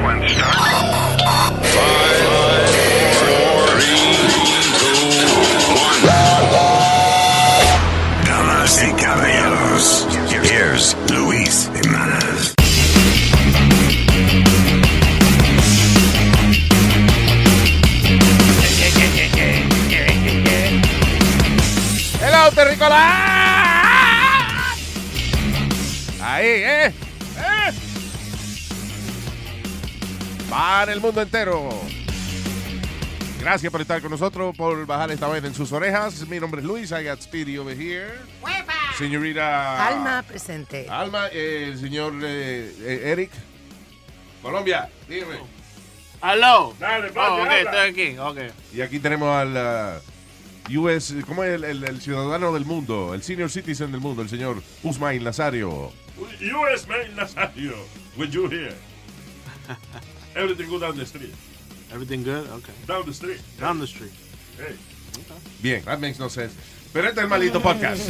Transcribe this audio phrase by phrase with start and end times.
[0.00, 0.69] sequence start.
[30.80, 31.68] Para el mundo entero.
[33.38, 36.26] Gracias por estar con nosotros, por bajar esta vez en sus orejas.
[36.26, 38.14] Mi nombre es Luis, I got Speedy over here.
[38.96, 39.86] Señorita...
[39.88, 40.86] Alma presente.
[40.88, 43.30] Alma, eh, el señor eh, eh, Eric.
[44.40, 45.40] Colombia, dígame.
[46.22, 46.74] Aló.
[46.80, 47.58] Dale, Oh, ok, habla.
[47.58, 48.18] estoy aquí.
[48.18, 48.38] Ok.
[48.72, 50.00] Y aquí tenemos al
[50.74, 53.12] uh, US, ¿cómo es el, el- el ciudadano del mundo?
[53.12, 55.92] El senior citizen del mundo, el señor Usmail Nazario.
[56.16, 56.86] U.S.
[56.88, 57.74] Main Nazario,
[58.16, 58.74] with you here.
[60.36, 61.34] Everything go down the street.
[61.92, 62.48] Everything good?
[62.48, 62.72] Okay.
[62.86, 63.40] Down the street.
[63.58, 64.12] Down the street.
[64.56, 64.76] Hey.
[65.60, 66.54] Bien, that makes no sense.
[66.92, 68.08] Pero este es el maldito podcast.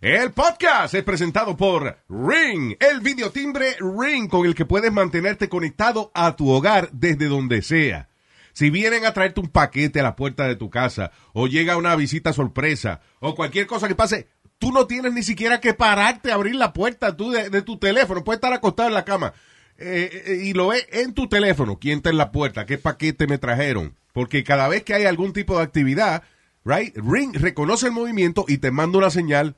[0.00, 6.10] El podcast es presentado por Ring, el videotimbre Ring con el que puedes mantenerte conectado
[6.14, 8.10] a tu hogar desde donde sea.
[8.52, 11.96] Si vienen a traerte un paquete a la puerta de tu casa, o llega una
[11.96, 16.34] visita sorpresa, o cualquier cosa que pase, tú no tienes ni siquiera que pararte a
[16.34, 18.24] abrir la puerta tú de, tu teléfono.
[18.24, 19.34] Puedes estar acostado en la cama
[19.76, 21.78] eh, eh, y lo ves en tu teléfono.
[21.78, 22.66] ¿Quién está en la puerta?
[22.66, 23.96] ¿Qué paquete me trajeron?
[24.12, 26.22] Porque cada vez que hay algún tipo de actividad,
[26.64, 29.56] right, Ring reconoce el movimiento y te manda una señal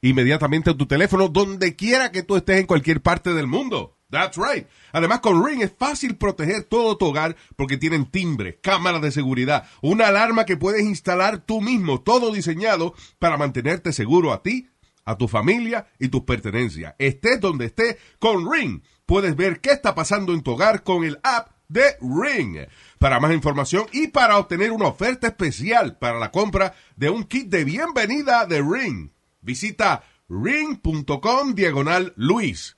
[0.00, 3.97] inmediatamente a tu teléfono donde quiera que tú estés en cualquier parte del mundo.
[4.10, 4.66] That's right.
[4.92, 9.68] Además, con Ring es fácil proteger todo tu hogar porque tienen timbre, cámaras de seguridad,
[9.82, 14.68] una alarma que puedes instalar tú mismo, todo diseñado para mantenerte seguro a ti,
[15.04, 16.94] a tu familia y tus pertenencias.
[16.98, 21.18] Estés donde estés, con Ring puedes ver qué está pasando en tu hogar con el
[21.22, 22.66] app de Ring.
[22.98, 27.48] Para más información y para obtener una oferta especial para la compra de un kit
[27.48, 29.10] de bienvenida de Ring,
[29.42, 32.77] visita ring.com diagonal Luis.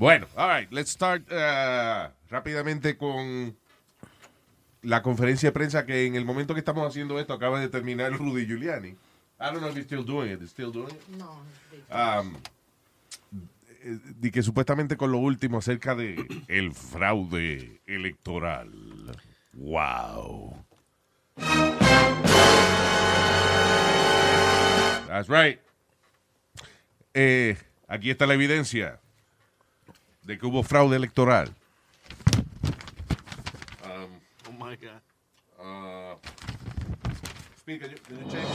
[0.00, 3.54] Bueno, all right, let's start uh, rápidamente con
[4.80, 8.10] la conferencia de prensa que en el momento que estamos haciendo esto acaba de terminar
[8.18, 8.88] Rudy Giuliani.
[8.88, 8.96] I
[9.38, 10.40] don't know if he's still doing it.
[10.40, 11.06] He's still doing it.
[11.18, 11.42] No.
[11.90, 12.34] Um,
[13.82, 16.16] eh, y que supuestamente con lo último acerca de
[16.48, 18.72] el fraude electoral.
[19.52, 20.64] Wow.
[25.08, 25.60] That's right.
[27.12, 28.98] Eh, aquí está la evidencia
[30.22, 31.48] de que hubo fraude electoral.
[34.48, 35.00] Oh my God.
[35.58, 36.16] Uh,
[37.66, 38.46] can you, can you check?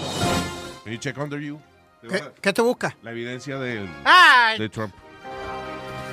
[0.83, 1.59] Can you check under you?
[2.01, 2.95] ¿Qué, qué te busca?
[3.01, 4.93] La evidencia del, Ay, de Trump.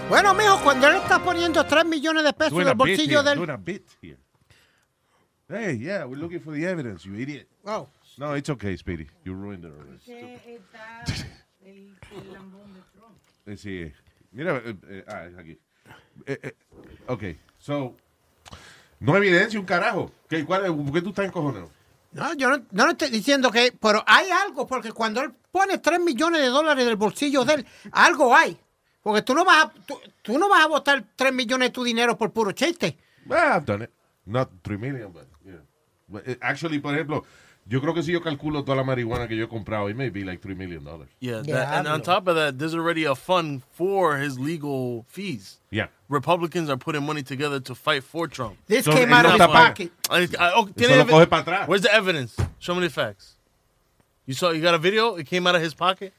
[0.08, 3.38] bueno, mijo, cuando él está poniendo 3 millones de pesos en el bolsillo del...
[5.48, 7.46] Hey, yeah, we're looking for the evidence, you idiot.
[7.62, 7.88] Wow.
[8.16, 9.08] No, it's okay, Speedy.
[9.24, 9.98] You ruined it already.
[13.56, 13.92] Sí.
[14.32, 15.58] Mira, eh, eh, ah, es aquí.
[16.26, 16.56] Eh, eh,
[17.06, 17.22] ok,
[17.58, 17.96] so.
[19.00, 20.12] No evidencia un carajo.
[20.28, 20.64] ¿Qué, cuál?
[20.74, 21.70] ¿Por qué tú estás encojonado?
[22.12, 23.72] No, yo no, no estoy diciendo que...
[23.80, 27.66] Pero hay algo, porque cuando él pone 3 millones de dólares del bolsillo de él,
[27.90, 28.56] algo hay.
[29.02, 31.82] Porque tú no vas a, tú, tú no vas a botar 3 millones de tu
[31.82, 32.96] dinero por puro chiste.
[33.26, 33.90] Well, I've done it.
[34.24, 35.62] Not 3 million, but, yeah.
[36.06, 37.24] But, actually, por ejemplo,
[37.68, 40.10] yo creo que si yo calculo toda la marihuana que yo he comprado, it may
[40.10, 41.08] be like 3 million dollars.
[41.20, 45.04] Yeah, Yeah, that, and on top of that, there's already a fund for his legal
[45.08, 45.58] fees.
[45.70, 45.86] Yeah.
[46.08, 48.56] Republicans are putting money together to fight for Trump.
[48.66, 49.90] This So, came out of his pocket.
[50.10, 51.68] I, I, oh, ¿tiene Eso lo evi- coge para atrás.
[51.68, 52.36] Where's the evidence?
[52.58, 53.36] Show me the facts.
[54.26, 55.16] You saw, you got a video?
[55.16, 56.12] It came out of his pocket?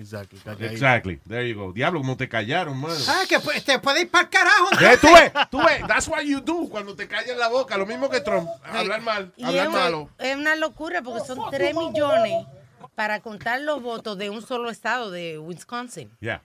[0.00, 0.38] Exactly.
[0.66, 1.20] Exactly.
[1.28, 1.72] There you go.
[1.72, 2.96] Diablo, como te callaron, man.
[3.06, 4.68] Ah, que pu- te puede ir para el carajo.
[4.80, 5.86] Eh, tú ves, tú ves.
[5.86, 7.76] That's what you do cuando te callan la boca.
[7.76, 8.48] Lo mismo que Trump.
[8.64, 10.10] Hablar mal, Y hablar es, malo.
[10.18, 12.46] es una locura porque son 3 millones
[12.94, 16.10] para contar los votos de un solo estado, de Wisconsin.
[16.20, 16.42] Yeah.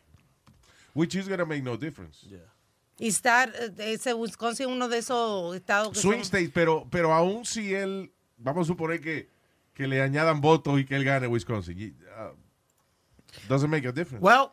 [0.93, 2.25] Which is gonna make no difference.
[2.97, 7.13] Y estar, eh, ese Wisconsin uno de esos estados que Swing son- state, pero, pero
[7.13, 9.33] aún si él, vamos a suponer que
[9.73, 11.77] que le añadan votos y que él gane Wisconsin.
[11.77, 12.33] Y, uh,
[13.47, 14.23] doesn't make a difference.
[14.23, 14.49] Well,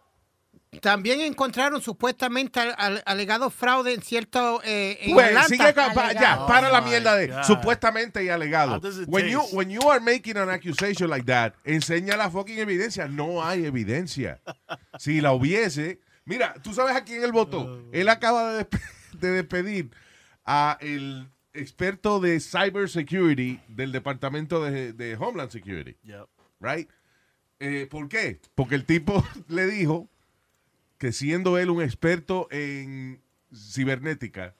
[0.80, 5.48] también encontraron supuestamente al, al- alegado fraude en cierto eh, en Pues, Atlanta.
[5.48, 7.42] sigue pa- ya, Oh para la my mierda de God.
[7.42, 8.80] supuestamente y alegado.
[9.06, 13.06] When you, when you are making an accusation like that, enseña la fucking evidencia.
[13.06, 14.40] No hay evidencia.
[14.98, 17.82] Si la hubiese, mira, tú sabes a quién él votó.
[17.92, 18.80] Él acaba de, despe-
[19.12, 19.90] de despedir
[20.46, 26.26] a el experto de cybersecurity del departamento de, de Homeland Security, Yep.
[26.60, 26.88] right?
[27.64, 28.40] Eh, ¿Por qué?
[28.56, 30.08] Porque el tipo le dijo
[30.98, 33.22] que siendo él un experto en
[33.54, 34.54] cibernética,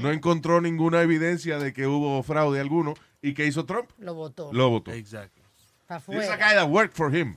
[0.00, 3.90] no encontró ninguna evidencia de que hubo fraude alguno y que hizo Trump.
[3.98, 4.52] Lo votó.
[4.54, 4.90] Lo votó.
[4.90, 7.36] This is a guy that worked for him.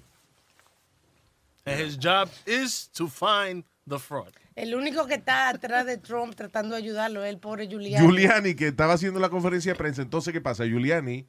[1.66, 4.32] And his job is to find the fraud.
[4.56, 8.06] El único que está atrás de Trump tratando de ayudarlo es el pobre Giuliani.
[8.06, 10.02] Giuliani, que estaba haciendo la conferencia de prensa.
[10.02, 10.66] Entonces, ¿qué pasa?
[10.66, 11.28] Giuliani,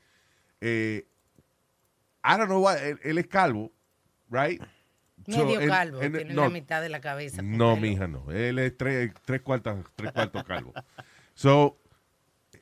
[0.60, 1.06] eh,
[2.24, 3.72] I don't know why, él, él es calvo,
[4.30, 4.62] right?
[5.26, 7.42] Medio calvo, tiene no, la mitad de la cabeza.
[7.42, 7.76] No, pelo.
[7.76, 8.30] mija, no.
[8.30, 10.72] Él es tres, tres cuartos, tres cuartos calvo.
[11.34, 11.78] So,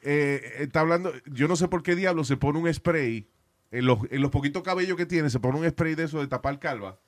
[0.02, 3.28] eh, está hablando, yo no sé por qué diablo se pone un spray,
[3.70, 6.26] en los, en los poquitos cabellos que tiene, se pone un spray de eso de
[6.26, 6.98] tapar calva,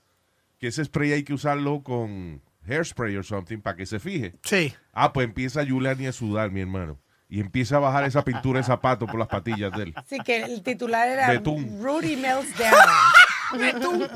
[0.59, 4.35] que ese spray hay que usarlo con hairspray or something para que se fije.
[4.43, 4.75] Sí.
[4.93, 6.99] Ah, pues empieza Giuliani a sudar, mi hermano.
[7.29, 9.95] Y empieza a bajar esa pintura de zapato por las patillas de él.
[10.09, 11.33] Sí, que el titular era.
[11.33, 12.73] Rudy Melts Down.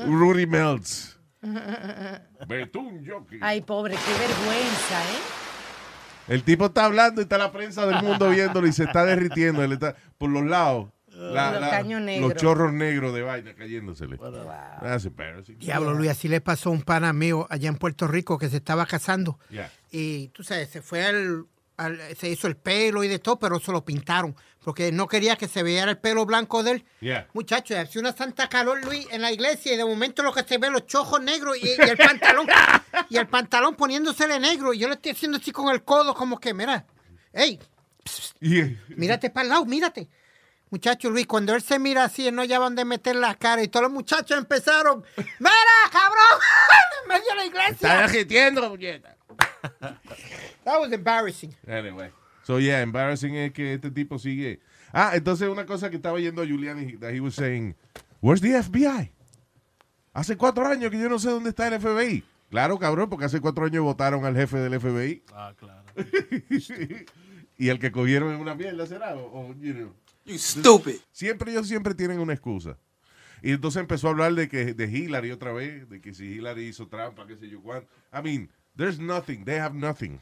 [0.07, 1.17] Rudy Melts.
[2.47, 3.39] Betún Jockey.
[3.41, 5.19] Ay, pobre, qué vergüenza, ¿eh?
[6.27, 9.63] El tipo está hablando y está la prensa del mundo viéndolo y se está derritiendo.
[9.63, 10.89] Él está por los lados.
[11.07, 12.33] la- Los la- caños los negros.
[12.35, 14.17] chorros negros de vaina cayéndosele.
[14.81, 15.57] That's embarrassing.
[15.59, 18.57] Diablo, Luis, así le pasó a un pana mío allá en Puerto Rico que se
[18.57, 19.39] estaba casando.
[19.49, 19.71] Yeah.
[19.91, 21.45] Y tú sabes, se fue al,
[21.77, 24.35] al- se hizo el pelo y de todo, pero se lo pintaron.
[24.65, 26.85] Porque no quería que se viera el pelo blanco de él.
[26.99, 27.27] Yeah.
[27.33, 30.57] Muchachos, hacía una santa calor, Luis, en la iglesia y de momento lo que se
[30.57, 32.47] ve los chojos negros y, y el pantalón.
[33.09, 34.73] y el pantalón poniéndosele negro.
[34.73, 36.83] Y yo le estoy haciendo así con el codo, como que, mira,
[37.31, 37.59] hey,
[38.41, 40.09] Y- mírate para el lado, mírate.
[40.71, 43.67] Muchacho Luis, cuando él se mira así, él no ya dónde meter la cara y
[43.67, 45.53] todos los muchachos empezaron, ¡Mira,
[45.91, 46.41] cabrón!
[47.03, 47.71] en medio de la iglesia.
[47.71, 49.15] Está derritiendo, puñeta.
[50.63, 51.55] That was embarrassing.
[51.67, 52.11] Anyway.
[52.45, 54.59] So yeah, embarrassing es que este tipo sigue.
[54.93, 57.75] Ah, entonces una cosa que estaba yendo a Giuliani, that he was saying,
[58.21, 59.11] where's the FBI?
[60.13, 62.23] Hace cuatro años que yo no sé dónde está el FBI.
[62.51, 65.23] Claro, cabrón, porque hace cuatro años votaron al jefe del FBI.
[65.33, 65.83] Ah, claro.
[67.57, 69.15] y el que cogieron en una mierda será.
[69.15, 69.95] O, o, you know.
[70.23, 70.97] You stupid.
[71.11, 72.77] Siempre, ellos siempre tienen una excusa.
[73.41, 76.67] Y entonces empezó a hablar de que de Hillary otra vez, de que si Hillary
[76.67, 77.89] hizo trampa, qué sé yo cuánto.
[78.13, 80.21] I mean, there's nothing, they have nothing.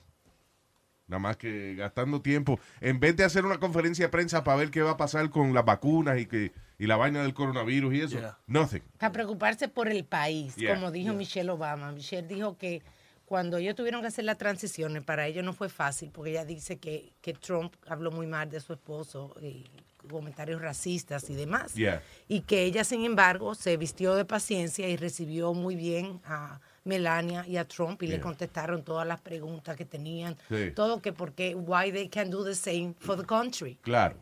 [1.08, 2.60] Nada más que gastando tiempo.
[2.80, 5.54] En vez de hacer una conferencia de prensa para ver qué va a pasar con
[5.54, 8.38] las vacunas y que y la vaina del coronavirus y eso, Yeah.
[8.48, 8.82] nothing.
[8.98, 11.92] Para preocuparse por el país, Yeah, como dijo Michelle Obama.
[11.92, 12.82] Michelle dijo que
[13.26, 16.78] cuando ellos tuvieron que hacer las transiciones, para ellos no fue fácil, porque ella dice
[16.78, 19.66] que, que Trump habló muy mal de su esposo, y
[20.10, 21.74] comentarios racistas y demás.
[21.76, 22.02] Yeah.
[22.28, 27.46] Y que ella, sin embargo, se vistió de paciencia y recibió muy bien a Melania
[27.48, 30.36] y a Trump y le contestaron todas las preguntas que tenían.
[30.50, 30.72] Sí.
[30.72, 33.78] Todo que porque, why they can do the same for the country.
[33.84, 34.16] Claro.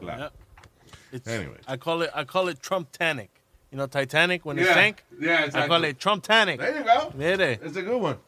[0.00, 0.30] Claro.
[1.26, 1.60] Anyways.
[1.68, 3.28] I call it I call it Trump Tanic.
[3.70, 4.74] You know Titanic when it Yeah.
[4.74, 5.04] sank?
[5.20, 5.88] Yeah, I call exactly.
[5.88, 6.58] it Trump Tanic.
[6.58, 7.12] There you go.
[7.16, 7.58] Mire.
[7.62, 8.18] It's a good one.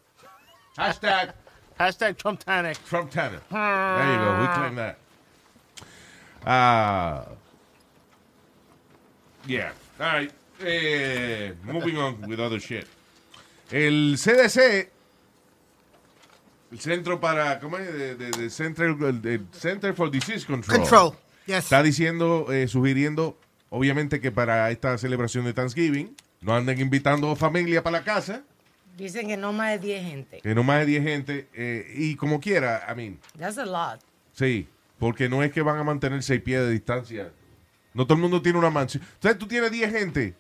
[0.77, 1.33] Hashtag
[1.79, 2.77] Hashtag Trump Tanic.
[2.87, 3.41] Trump Tanner.
[3.51, 4.41] There you go.
[4.41, 4.99] We claim that.
[6.47, 7.25] Uh,
[9.47, 9.73] yeah.
[9.99, 10.31] All right.
[10.61, 12.87] Eh, moving on with other shit.
[13.71, 14.91] El CDC,
[16.73, 17.93] el Centro para, ¿cómo es?
[17.93, 20.79] De, de- de Center, el- el Center for Disease Control.
[20.79, 21.13] Control.
[21.47, 21.57] Yes.
[21.59, 23.39] Está diciendo, eh, sugiriendo,
[23.71, 28.43] obviamente que para esta celebración de Thanksgiving no anden invitando familia para la casa,
[28.97, 30.41] Dicen que no más de 10 gente.
[30.41, 34.01] que no más de 10 gente, eh, y como quiera, I mean, That's a lot.
[34.33, 34.69] Sí,
[34.99, 37.33] porque no es que van a mantener seis pies de distancia.
[37.93, 39.03] No todo el mundo tiene una mansión.
[39.15, 40.35] Entonces tú tienes 10 gente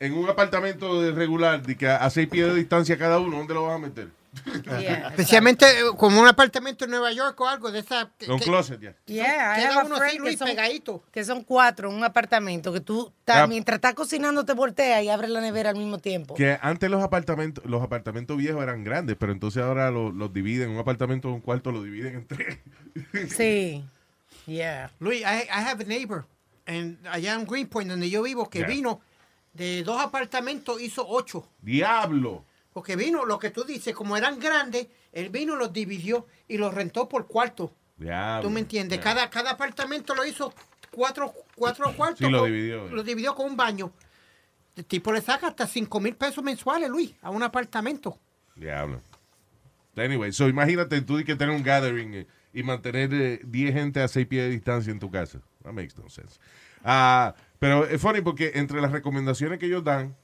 [0.00, 3.54] en un apartamento de regular de que a, seis pies de distancia cada uno, ¿dónde
[3.54, 4.08] lo vas a meter?
[4.80, 8.10] Yeah, Especialmente eh, como un apartamento en Nueva York o algo de esa.
[8.18, 8.94] que- Un que- closet ya.
[9.06, 11.04] Yeah, a uno son, pegadito.
[11.12, 15.08] que son cuatro en un apartamento que tú ta- mientras estás cocinando te volteas y
[15.08, 16.34] abres la nevera al mismo tiempo.
[16.34, 20.70] Que antes los apartamentos, los apartamentos viejos eran grandes, pero entonces ahora lo- los dividen,
[20.70, 22.58] un apartamento de un cuarto lo dividen en tres.
[23.36, 23.84] Sí.
[24.46, 24.90] Yeah.
[24.98, 26.26] Luis, I, I have a neighbor
[26.66, 28.68] en, allá en Greenpoint, donde yo vivo, que Yeah.
[28.68, 29.00] vino
[29.54, 31.48] de dos apartamentos, hizo ocho.
[31.62, 32.44] Diablo.
[32.72, 36.74] Porque vino, lo que tú dices, como eran grandes, él vino, los dividió y los
[36.74, 37.72] rentó por cuarto.
[37.96, 38.48] Diablo.
[38.48, 38.98] ¿Tú me entiendes?
[38.98, 40.52] Cada, cada apartamento lo hizo
[40.90, 42.18] cuatro, cuatro cuartos.
[42.18, 42.88] Sí, lo con- dividió.
[42.88, 43.92] Lo dividió con un baño.
[44.74, 48.18] El tipo le saca hasta 5 mil pesos mensuales, Luis, a un apartamento.
[48.56, 49.00] Diablo.
[49.96, 54.08] Anyway, so imagínate tú que tener un gathering eh, y mantener eh, 10 gente a
[54.08, 55.38] 6 pies de distancia en tu casa.
[55.62, 56.40] That makes no sense.
[56.82, 60.14] Ah, pero es funny porque entre las recomendaciones que ellos dan,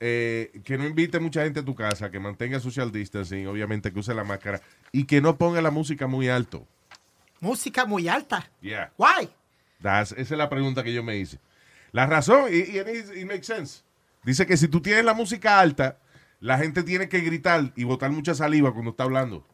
[0.00, 3.98] eh, que no invite mucha gente a tu casa, que mantenga social distancing, obviamente que
[3.98, 4.58] use la máscara
[4.90, 6.66] y que no ponga la música muy alto.
[7.40, 8.48] Música muy alta.
[8.62, 8.90] Yeah.
[8.96, 9.28] Why?
[9.82, 11.38] That's- esa es la pregunta que yo me hice.
[11.90, 13.82] La razón, y, y it, makes sense.
[14.24, 15.98] Dice que si tú tienes la música alta,
[16.40, 19.44] la gente tiene que gritar y botar mucha saliva cuando está hablando.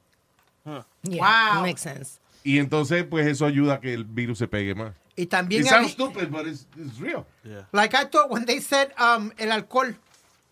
[0.65, 0.85] Yeah,
[1.55, 1.63] Wow.
[1.63, 2.21] makes sense.
[2.45, 4.93] Y entonces, pues eso ayuda a que el virus se pegue más.
[5.19, 7.27] Y también, It sounds stupid, but it's, it's real.
[7.45, 7.65] Yeah.
[7.73, 9.95] like I thought when they said um, el alcohol,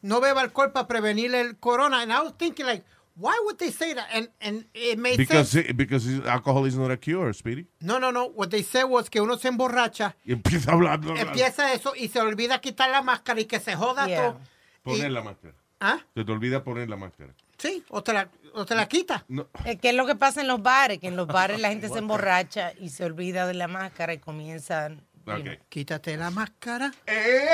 [0.03, 2.03] no beba alcohol para prevenir el corona.
[2.03, 2.83] And I was thinking like,
[3.15, 4.09] why would they say that?
[4.13, 5.69] And, and it made Because, sense.
[5.71, 7.67] it- because alcohol is not a cure, Speedy.
[7.81, 8.27] No, no, no.
[8.35, 10.95] What they said was que uno se emborracha, Y empieza bla.
[11.17, 14.33] empieza eso y se olvida quitar la máscara y que se joda Yeah.
[14.33, 14.41] todo.
[14.83, 15.55] Poner Y- la máscara.
[15.81, 15.99] ¿Ah?
[16.15, 17.33] Se te olvida poner la máscara.
[17.59, 19.25] Sí, o te la, o te la quita.
[19.29, 19.49] No.
[19.65, 20.99] Eh, ¿Qué es lo que pasa en los bares?
[20.99, 24.19] Que en los bares la gente se emborracha y se olvida de la máscara y
[24.19, 25.03] comienzan.
[25.27, 25.43] you Ok.
[25.43, 25.55] know.
[25.69, 26.93] Quítate la máscara.
[27.07, 27.47] ¡Eh!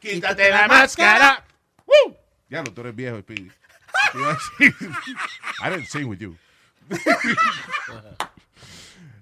[0.00, 1.44] Quítate la máscara.
[1.86, 2.16] ¡Woo!
[2.48, 3.50] Ya no, tú eres viejo, Speedy.
[5.62, 6.36] I didn't sing with you.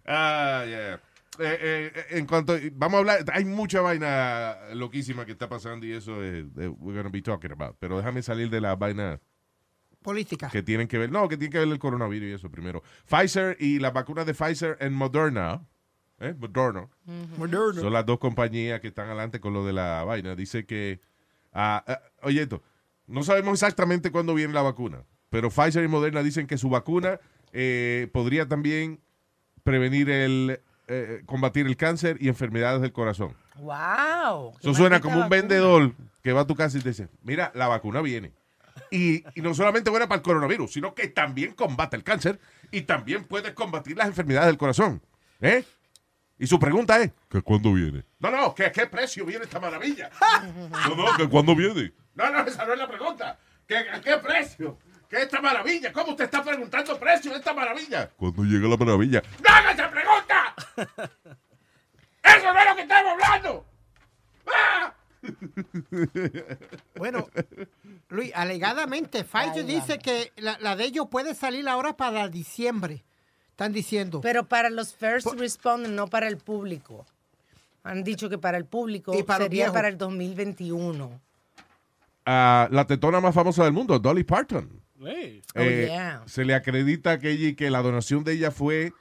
[0.05, 1.01] Ah, yeah.
[1.39, 5.93] Eh, eh, en cuanto vamos a hablar, hay mucha vaina loquísima que está pasando y
[5.93, 7.77] eso es, eh, we're gonna be talking about.
[7.79, 9.21] Pero déjame salir de la vaina
[10.03, 10.49] Política.
[10.51, 12.83] que tienen que ver, no, que tienen que ver el coronavirus y eso primero.
[13.09, 15.63] Pfizer y las vacunas de Pfizer en Moderna,
[16.21, 16.35] ¿eh?
[16.39, 16.89] Moderna,
[17.81, 20.35] son las dos compañías que están adelante con lo de la vaina.
[20.35, 21.01] Dice que,
[21.53, 22.63] ah, ah, oye esto,
[23.07, 27.21] no sabemos exactamente cuándo viene la vacuna, pero Pfizer y Moderna dicen que su vacuna
[27.53, 29.01] eh, podría también
[29.65, 33.35] prevenir el, eh, combatir el cáncer y enfermedades del corazón.
[33.57, 34.55] ¡Wow!
[34.61, 35.93] Eso suena como un vendedor
[36.23, 38.33] que va a tu casa y te dice, mira, la vacuna viene.
[38.93, 42.39] Y, y no solamente buena para el coronavirus, sino que también combate el cáncer
[42.71, 45.01] y también puede combatir las enfermedades del corazón.
[45.41, 45.65] ¿Eh?
[46.39, 48.05] Y su pregunta es, ¿que cuándo viene?
[48.19, 50.11] No, no, ¿que a qué precio viene esta maravilla?
[50.89, 51.93] no, no, ¿que cuándo viene?
[52.15, 53.39] No, no, esa no es la pregunta.
[53.67, 54.79] ¿Que, ¿A qué precio?
[55.09, 55.93] ¿Qué esta maravilla?
[55.93, 58.11] ¿Cómo usted está preguntando precio de esta maravilla?
[58.17, 59.23] ¿Cuándo llega la maravilla?
[59.43, 60.55] ¡No haga esa pregunta!
[62.23, 63.67] ¡Eso no es lo que estamos hablando!
[64.47, 64.95] ¡Ah!
[66.97, 67.29] Bueno,
[68.09, 73.03] Luis, alegadamente, Pfizer dice que la, la de ellos puede salir ahora para diciembre.
[73.51, 74.21] Están diciendo.
[74.21, 77.05] Pero para los first responders, no para el público.
[77.85, 81.21] Han dicho que para el público Y para sería para el 2021.
[82.25, 84.81] a la tetona más famosa del mundo, Dolly Parton.
[85.01, 85.43] Hey.
[85.57, 86.23] Oh, Eh, yeah.
[86.27, 88.93] Se le acredita que, ella, que la donación de ella fue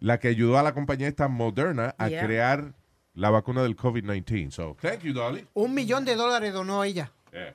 [0.00, 2.24] la que ayudó a la compañía esta Moderna a Yeah.
[2.26, 2.74] crear
[3.14, 4.50] la vacuna del COVID-19.
[4.50, 5.46] So, thank you, Dolly.
[5.54, 7.10] Un millón de dólares donó ella.
[7.32, 7.54] Yeah.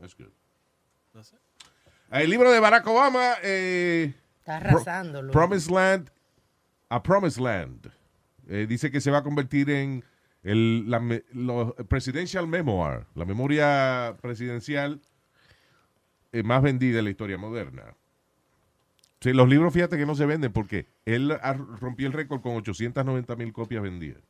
[0.00, 0.30] That's good.
[1.12, 1.38] That's it.
[2.10, 5.22] El libro de Barack Obama, eh, Está Pro- arrasando.
[5.22, 5.32] Luis.
[5.32, 6.10] Promised Land,
[6.88, 7.90] a Promised Land.
[8.48, 10.02] Eh, dice que se va a convertir en
[10.42, 15.00] el la me- lo- Presidential Memoir, la memoria presidencial
[16.32, 17.94] eh, más vendida en la historia moderna.
[19.20, 21.36] Sí, los libros, fíjate que no se venden porque él
[21.80, 24.22] rompió el récord con 890 mil copias vendidas.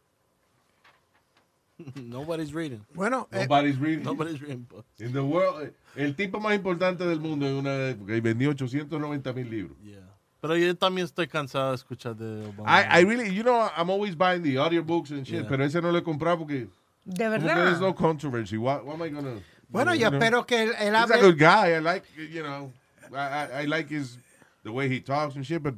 [1.97, 2.81] Nobody's reading.
[2.95, 4.03] Bueno, eh, Nobody's reading.
[4.05, 5.01] Nobody's reading books.
[5.01, 8.51] In the world, eh, el tipo más importante del mundo en una época y vendió
[8.51, 9.77] 890 mil libros.
[9.83, 9.99] Yeah.
[10.41, 12.69] Pero yo también estoy cansado de escuchar de Obama.
[12.69, 15.49] I, I really, you know, I'm always buying the audiobooks and shit, Yeah.
[15.49, 16.69] pero ese no lo he comprado porque
[17.05, 17.55] De como verdad.
[17.65, 18.57] there's no controversy.
[18.57, 19.41] What, what am I gonna?
[19.69, 20.19] bueno, you yo know?
[20.21, 21.21] espero que él, él He's a hable.
[21.23, 21.75] good guy.
[21.75, 22.73] I like, you know,
[23.13, 24.19] I, I, I like his
[24.63, 25.75] the way he talks and shit, but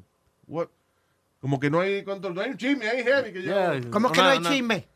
[0.47, 0.69] what?
[1.41, 3.51] Como que no hay control, no hay un chisme ahí heavy que yo.
[3.55, 3.81] Yeah.
[3.91, 4.87] ¿Cómo es que no Una- hay una- chisme?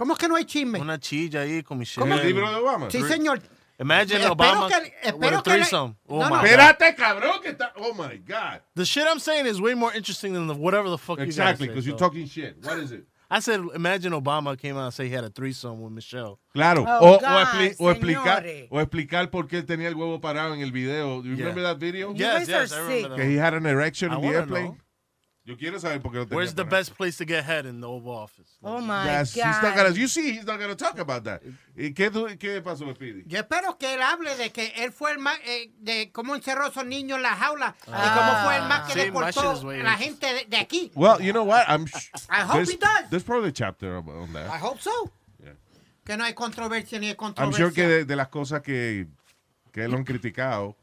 [0.00, 0.80] ¿Cómo es que no hay chisme?
[0.80, 2.08] Una chilla ahí con Michelle.
[2.08, 2.90] ¿Cómo el libro de Obama?
[2.90, 3.42] Sí, señor.
[3.78, 5.94] Imagine Espero Obama que- with espero a que le- threesome.
[6.06, 6.36] Oh No, my no.
[6.40, 6.44] God.
[6.46, 7.72] Espérate, cabrón, que está.
[7.76, 8.62] Oh my God.
[8.74, 11.72] The shit I'm saying is way more interesting than the whatever the fuck Exactly, you
[11.74, 11.98] because guys you're say.
[11.98, 12.08] so.
[12.08, 12.64] talking shit.
[12.64, 13.04] What is it?
[13.30, 16.38] I said, imagine Obama came out and say he had a threesome with Michelle.
[16.54, 16.84] Claro.
[16.88, 20.18] Oh, o, o, God, expli- o explicar, o explicar por qué él tenía el huevo
[20.18, 21.20] parado en el video.
[21.22, 21.44] Do you Yeah.
[21.48, 22.08] remember that video?
[22.12, 23.16] You Yes, yes, are I remember sick.
[23.16, 23.30] Que that.
[23.30, 24.64] he had an erection I in the airplane.
[24.64, 24.76] know.
[25.50, 26.70] Yo quiero saber por qué lo tenía Where's the parado.
[26.78, 28.56] best place to get head in the Oval Office?
[28.62, 29.44] Oh my Yes, God.
[29.46, 31.42] he's not gonna, you see, he's not gonna talk about that.
[31.76, 33.24] ¿Y qué, tú- qué pasó, Speedy?
[33.26, 36.66] Yo espero que él hable de que él fue el más, eh, de cómo encerró
[36.66, 38.14] a esos niños en la jaula y Ah.
[38.16, 40.56] cómo fue el más que Sí, my shit deportó way a la gente de, de
[40.56, 40.92] aquí.
[40.94, 41.64] Well, you know what?
[41.68, 43.10] I'm sh- I hope there's, he does.
[43.10, 44.60] There's probably a chapter on on I that.
[44.62, 45.10] hope so.
[45.42, 45.54] Yeah.
[46.04, 47.58] Que no hay controversia ni hay I'm controversia.
[47.58, 49.08] sure que de, de las cosas que,
[49.72, 50.76] que él lo han criticado,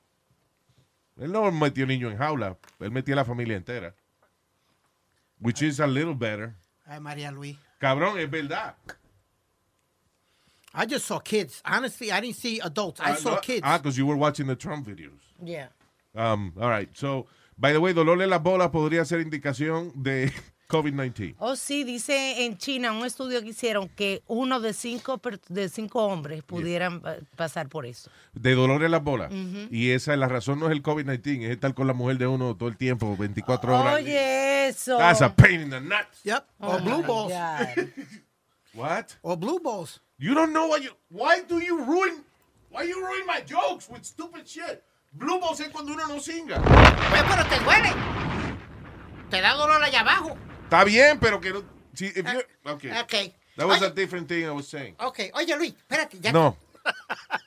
[1.20, 3.96] él no metió niño en jaula, él metió a la familia entera.
[5.40, 6.56] Which is a little better.
[6.90, 7.56] Ay, María Luis.
[7.82, 8.74] Cabrón, es verdad.
[10.74, 11.62] I just saw kids.
[11.66, 13.00] Honestly, I didn't see adults.
[13.00, 13.62] I Ah, saw kids.
[13.64, 15.20] Ah, because you were watching the Trump videos.
[15.44, 15.68] Yeah.
[16.16, 16.90] Um, all right.
[16.96, 17.28] So,
[17.58, 20.32] by the way, dolor en las bolas podría ser indicación de
[20.68, 21.36] COVID-19.
[21.40, 25.70] Oh, sí, dice en China un estudio que hicieron que uno de cinco, per- de
[25.70, 27.02] cinco hombres pudieran
[27.36, 28.12] pasar por eso.
[28.34, 29.32] De dolor en las bolas.
[29.72, 32.28] Y esa es la razón, no es el COVID-19, es estar con la mujer de
[32.28, 33.96] uno todo el tiempo, 24 horas.
[33.96, 34.98] Oye, eso.
[34.98, 36.20] That's a pain in the nuts.
[36.24, 36.46] Yep.
[36.60, 37.32] Oh, or blue balls.
[38.74, 39.18] What?
[39.24, 40.02] Or blue balls.
[40.20, 40.92] You don't know what you.
[41.10, 42.24] Why do you ruin.
[42.70, 44.84] Why you ruin my jokes with stupid shit?
[45.14, 46.62] Blue balls es cuando uno no singa.
[46.62, 47.90] Pues, pero te duele.
[49.32, 50.38] Te da dolor allá abajo.
[50.68, 51.64] Está bien, pero que no.
[51.94, 52.92] Si, if you, okay.
[53.00, 53.34] Ok.
[53.56, 54.96] That was Oye, a different thing I was saying.
[55.00, 55.20] Ok.
[55.34, 56.20] Oye, Luis, espérate.
[56.20, 56.58] Ya No.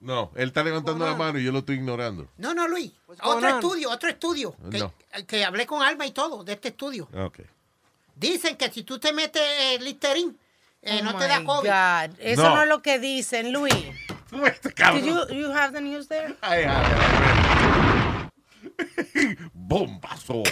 [0.00, 2.28] No, él está levantando la mano y yo lo estoy ignorando.
[2.36, 2.92] No, no, Luis.
[3.06, 3.44] Otro on?
[3.54, 4.54] estudio, otro estudio.
[4.70, 4.92] Que, No.
[5.26, 7.08] que hablé con Alma y todo de este estudio.
[7.14, 7.40] Ok.
[8.14, 10.34] Dicen que si tú te metes eh, Listerine,
[10.82, 11.68] eh, Oh no te da my COVID.
[11.70, 12.20] God.
[12.20, 12.56] Eso No.
[12.56, 12.62] no.
[12.64, 13.74] es lo que dicen, Luis.
[14.44, 15.02] Este cabrón.
[15.04, 16.36] Did you, you have the news there?
[16.42, 17.90] Ay, ay.
[19.52, 20.42] Bombazo.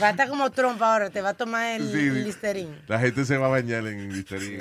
[0.00, 2.10] Va a estar como Trump ahora, te va a tomar el Sí.
[2.10, 2.82] Listerine.
[2.88, 4.58] La gente se va a bañar en Listerine.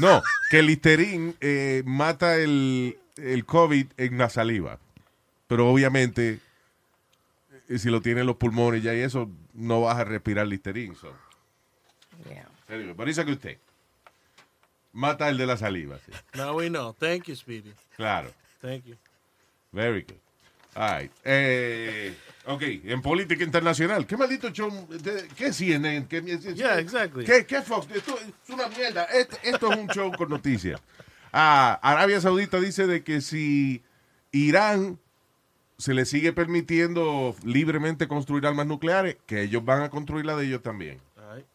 [0.00, 4.78] No, que el Listerine eh, mata el, el COVID en la saliva.
[5.46, 6.40] Pero obviamente,
[7.68, 10.94] eh, si lo tiene en los pulmones ya y eso, no vas a respirar Listerine.
[10.96, 11.12] So.
[12.28, 12.48] Yeah.
[12.68, 13.56] Anyway, it's a good thing.
[14.92, 16.12] Mata el de la saliva, sí.
[16.34, 16.94] Now we know.
[16.94, 17.72] Thank you, Speedy.
[17.96, 18.32] Claro.
[18.62, 18.96] Thank you.
[19.70, 20.18] Very good.
[20.76, 21.10] Right.
[21.24, 22.14] Eh,
[22.44, 24.06] ok, en política internacional.
[24.06, 24.70] ¿Qué maldito show?
[24.90, 26.06] de- ¿Qué CNN?
[26.06, 26.20] ¿Qué,
[26.54, 27.24] Yeah, exactly.
[27.24, 27.88] ¿Qué, qué Fox?
[27.94, 29.04] Esto es una mierda.
[29.04, 30.80] Esto, esto es un show con noticias.
[31.32, 33.82] Ah, Arabia Saudita dice de que si
[34.32, 34.98] Irán
[35.78, 40.46] se le sigue permitiendo libremente construir armas nucleares, que ellos van a construir la de
[40.46, 41.00] ellos también.
[41.16, 41.46] All right.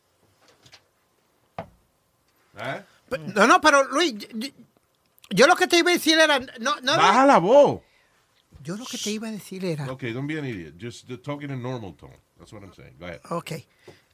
[2.60, 2.84] ¿Eh?
[3.36, 4.50] No, no, pero Luis, yo,
[5.30, 6.40] yo lo que te iba a decir era.
[6.60, 7.82] No, no, Baja la voz.
[8.62, 9.92] Yo lo que te iba a decir era.
[9.92, 10.76] Ok, don't be an idiot.
[10.80, 12.18] Just talking in normal tone.
[12.38, 12.96] That's what I'm saying.
[13.00, 13.22] Go ahead.
[13.30, 13.52] Ok.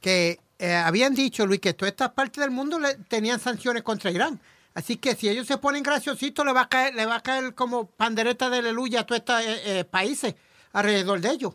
[0.00, 4.10] Que eh, habían dicho, Luis, que todas estas partes del mundo le, tenían sanciones contra
[4.10, 4.40] Irán.
[4.74, 7.54] Así que si ellos se ponen graciositos, le va a caer, le va a caer
[7.54, 10.34] como pandereta de aleluya a todos estos eh, eh, países
[10.72, 11.54] alrededor de ellos.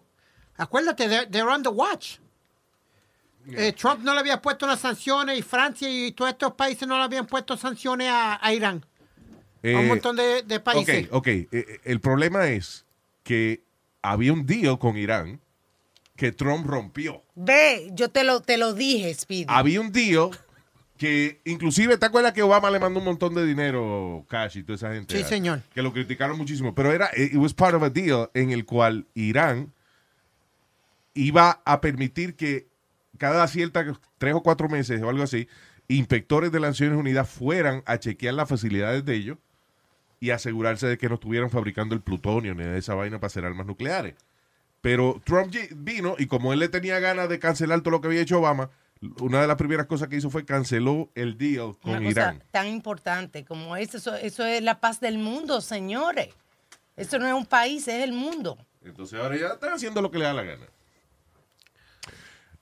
[0.57, 2.17] Acuérdate, they're, they're on the watch.
[3.47, 6.97] Eh, Trump no le había puesto las sanciones y Francia y todos estos países no
[6.97, 8.85] le habían puesto sanciones a, a Irán.
[9.63, 11.07] A un Eh, montón de, de países.
[11.11, 11.27] Ok, ok.
[11.27, 12.85] Eh, eh, el problema es
[13.23, 13.61] que
[14.01, 15.39] había un deal con Irán
[16.15, 17.23] que Trump rompió.
[17.35, 19.45] Ve, yo te lo, te lo dije, Speedy.
[19.47, 20.29] Había un deal
[20.97, 24.75] que inclusive, ¿te acuerdas que Obama le mandó un montón de dinero, cash y toda
[24.75, 25.17] esa gente?
[25.17, 25.61] Sí, señor.
[25.73, 26.75] Que lo criticaron muchísimo.
[26.75, 29.73] Pero era, it was part of a deal en el cual Irán
[31.13, 32.67] iba a permitir que
[33.17, 33.85] cada cierta,
[34.17, 35.47] tres o cuatro meses o algo así,
[35.87, 39.37] inspectores de las Naciones Unidas fueran a chequear las facilidades de ellos
[40.23, 43.43] y asegurarse de que no estuvieran fabricando el plutonio ni de esa vaina para hacer
[43.43, 44.15] armas nucleares.
[44.79, 48.21] Pero Trump vino y como él le tenía ganas de cancelar todo lo que había
[48.21, 48.69] hecho Obama,
[49.19, 52.43] una de las primeras cosas que hizo fue canceló el deal con Una cosa Irán.
[52.51, 56.29] tan importante como eso, eso, eso es la paz del mundo, señores.
[56.95, 58.57] Eso no es un país, es el mundo.
[58.81, 60.67] Entonces ahora ya están haciendo lo que le da la gana.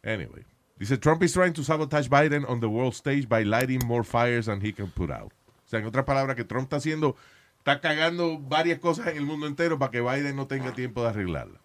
[0.04, 0.44] Anyway,
[0.80, 4.48] dice Trump is trying to sabotage Biden on the world stage by lighting more fires
[4.48, 5.32] than he can put out.
[5.64, 7.16] O sea, en otras palabras, que Trump está haciendo,
[7.62, 11.10] está cagando varias cosas en el mundo entero para que Biden no tenga tiempo de
[11.10, 11.60] arreglarla.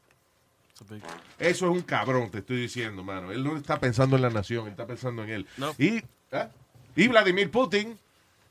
[1.39, 3.33] Eso es un cabrón, te estoy diciendo, mano.
[3.33, 5.47] Él no está pensando en la nación, él está pensando en él.
[5.57, 5.75] No.
[5.79, 6.51] Y, ¿ah?
[6.95, 7.99] y Vladimir Putin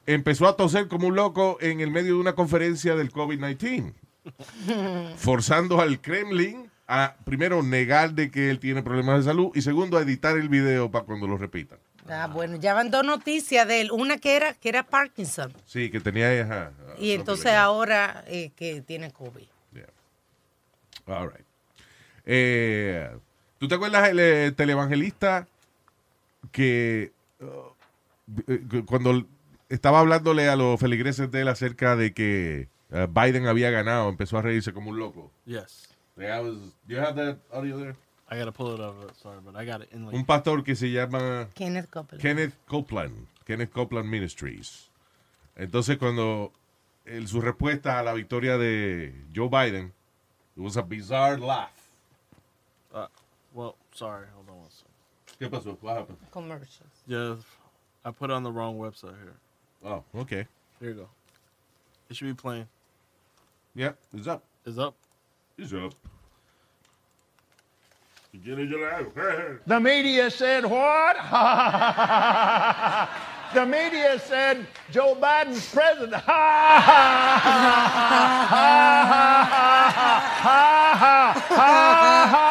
[0.08, 3.94] empezó a toser como un loco en el medio de una conferencia del COVID-19,
[5.18, 10.00] forzando al Kremlin a, primero, negar de que él tiene problemas de salud y segundo,
[10.00, 11.78] a editar el video para cuando lo repitan.
[12.08, 13.92] Ah, bueno, ya van dos noticias de él.
[13.92, 15.52] Una que era, que era Parkinson.
[15.66, 16.30] Sí, que tenía...
[16.44, 19.48] ajá, Y entonces ahora eh, que tiene COVID.
[19.74, 19.88] Yeah.
[21.08, 21.46] All right.
[22.26, 23.10] Eh,
[23.58, 25.48] ¿Tú te acuerdas el eh, televangelista
[26.52, 29.26] que uh, cuando
[29.70, 34.38] estaba hablándole a los feligreses de él acerca de que uh, Biden había ganado, empezó
[34.38, 35.32] a reírse como un loco?
[35.46, 35.90] Yes.
[36.18, 37.96] Yeah, I was- you have that audio there?
[38.30, 38.96] I gotta pull it up.
[39.22, 40.16] Sorry, but I got it in like.
[40.16, 42.22] Un pastor que se llama Kenneth Copeland.
[42.22, 44.90] Kenneth Copeland, Kenneth Copeland Ministries.
[45.56, 46.52] Entonces, cuando
[47.06, 49.94] el- su respuesta a la victoria de Joe Biden,
[50.58, 51.72] it was a bizarre laugh.
[52.94, 53.08] Uh,
[53.54, 54.26] well, sorry.
[54.34, 54.92] Hold on one second.
[55.40, 55.78] ¿Qué pasó?
[55.82, 56.18] What happened?
[56.32, 57.04] Commercials.
[57.08, 57.36] Yeah,
[58.04, 59.36] I put it on the wrong website here.
[59.84, 60.48] Oh, okay.
[60.80, 61.10] Here you go.
[62.10, 62.68] It should be playing.
[63.76, 64.44] Yeah, it's up.
[64.66, 64.96] Is up.
[65.58, 65.82] It's up.
[65.82, 65.94] Si quiere yo le hago.
[69.66, 71.16] The media said what?
[73.54, 76.22] the media said Joe Biden's president.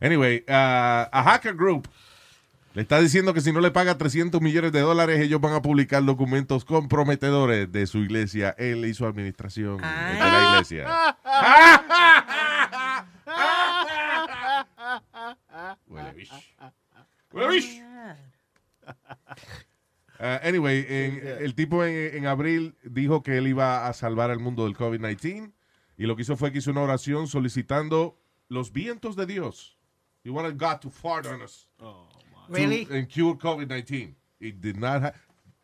[0.00, 0.52] Anyway, uh,
[1.12, 1.86] a hacker group
[2.72, 5.60] le está diciendo que si no le paga 300 millones de dólares, ellos van a
[5.62, 10.86] publicar documentos comprometedores de su iglesia, él y su administración de la iglesia.
[16.14, 16.34] Bicho.
[17.32, 17.74] Huele bicho.
[20.18, 24.38] Uh, anyway, en- el tipo en, en abril dijo que él iba a salvar al
[24.38, 25.52] mundo del COVID-19
[25.96, 29.78] y lo que hizo fue que hizo una oración solicitando los vientos de Dios.
[30.24, 32.08] He wanted God to fart on us to-
[32.48, 32.86] Really?
[32.90, 34.14] and cure COVID-19.
[34.40, 35.12] It did not ha-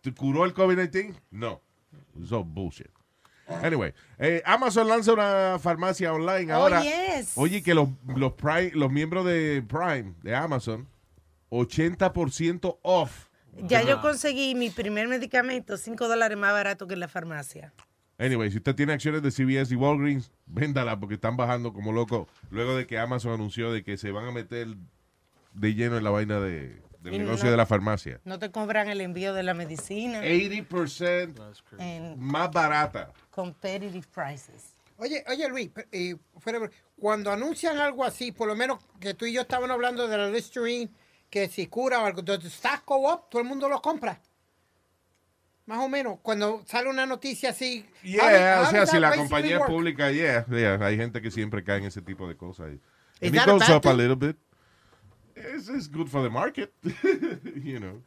[0.03, 1.15] ¿Te curó el COVID-19?
[1.31, 1.61] No.
[2.19, 2.91] It's all bullshit.
[3.49, 6.83] Anyway, eh, Amazon lanza una farmacia online Oh, ahora.
[6.83, 7.33] yes.
[7.37, 10.89] Oye, que los, los, Prime- los miembros de Prime, de Amazon,
[11.51, 13.29] 80% off.
[13.69, 17.73] Ya yo conseguí mi primer medicamento, 5 dólares más barato que en la farmacia.
[18.19, 22.27] Anyway, si usted tiene acciones de CVS y Walgreens, véndala porque están bajando como loco
[22.51, 24.69] luego de que Amazon anunció de que se van a meter
[25.53, 28.21] de lleno en la vaina de, del Y negocio no- de la farmacia.
[28.25, 31.35] No te cobran el envío de la medicina 80%
[31.79, 33.13] en más barata.
[33.31, 34.75] competitive prices.
[34.99, 36.17] Oye, oye Luis, eh,
[36.99, 40.31] cuando anuncian algo así, por lo menos que tú y yo estábamos hablando de la
[40.31, 40.91] Listerine,
[41.29, 43.29] que si cura o algo, does the stock go up?
[43.31, 44.19] Todo el mundo lo compra.
[45.67, 47.85] Más o menos, cuando sale una noticia así.
[48.03, 49.71] Yeah, o sea, si la compañía es work?
[49.71, 52.69] pública, yeah, yeah, hay gente que siempre cae en ese tipo de cosas.
[52.73, 52.81] Is
[53.29, 53.97] And it a goes up a thing?
[53.97, 54.37] little bit.
[55.35, 56.73] It's, it's good for the market,
[57.63, 58.01] you know.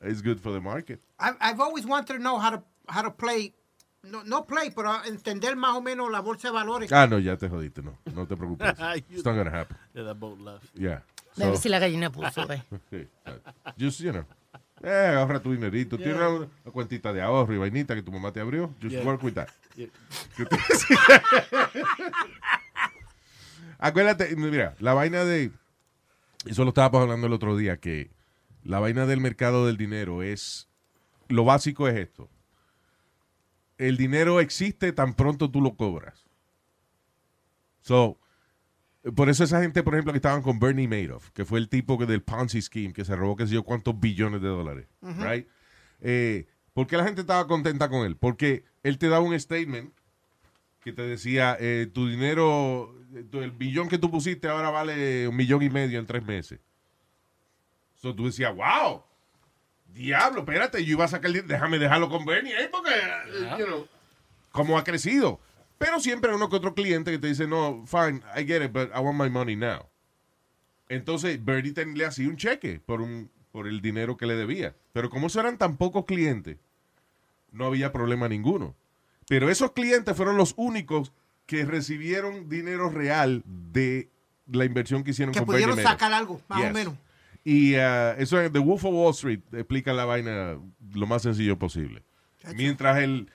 [0.00, 1.00] It's good for the market.
[1.18, 3.52] I've, I've always wanted to know how to, how to play,
[4.02, 6.90] no, no play, pero entender más o menos la bolsa de valores.
[6.92, 8.72] Ah, no, ya te jodiste, no, no te preocupes.
[9.10, 9.76] It's not gonna happen.
[9.94, 10.64] Yeah, that boat left.
[10.74, 11.02] Yeah.
[11.36, 12.62] A ver So- si la gallina puso, ve.
[12.90, 13.06] Sí,
[13.76, 14.24] Just, you know.
[14.82, 15.96] Eh, ahorra tu dinerito.
[15.96, 18.68] Tienes una, una cuentita de ahorro y vainita que tu mamá te abrió.
[18.80, 19.04] Just Yeah.
[19.04, 19.48] work with that.
[19.76, 19.88] Yeah.
[23.78, 25.52] Acuérdate, mira, la vaina de.
[26.46, 28.10] Eso lo estábamos hablando el otro día, que
[28.64, 30.68] la vaina del mercado del dinero es.
[31.28, 32.28] Lo básico es esto.
[33.76, 36.24] El dinero existe tan pronto tú lo cobras.
[37.82, 38.18] So,
[39.14, 41.98] por eso esa gente, por ejemplo, que estaban con Bernie Madoff, que fue el tipo
[41.98, 44.86] que del Ponzi Scheme, que se robó qué sé yo cuántos billones de dólares.
[45.02, 45.46] right?
[46.00, 48.16] Eh, ¿Por qué la gente estaba contenta con él?
[48.16, 49.92] Porque él te daba un statement
[50.80, 55.36] que te decía, eh, tu dinero, eh, el billón que tú pusiste ahora vale un
[55.36, 56.60] millón y medio en tres meses.
[57.96, 59.02] So tú decías, wow,
[59.92, 62.68] diablo, espérate, yo iba a sacar el dinero, déjame dejarlo con Bernie, ¿eh?
[62.70, 62.90] porque,
[63.58, 63.86] you know,
[64.52, 65.40] cómo ha crecido.
[65.78, 68.72] Pero siempre hay uno que otro cliente que te dice, no, fine, I get it,
[68.72, 69.86] but I want my money now.
[70.88, 74.74] Entonces, Bernie te- le hacía un cheque por, un, por el dinero que le debía.
[74.92, 76.56] Pero como eso eran tan pocos clientes,
[77.52, 78.74] no había problema ninguno.
[79.28, 81.12] Pero esos clientes fueron los únicos
[81.46, 84.08] que recibieron dinero real de
[84.50, 86.00] la inversión que hicieron que con pudieron Bernie Madoff.
[86.00, 86.94] sacar algo, más o menos.
[87.44, 90.58] Y uh, eso en The Wolf of Wall Street explica la vaina
[90.94, 92.02] lo más sencillo posible.
[92.54, 93.30] Mientras el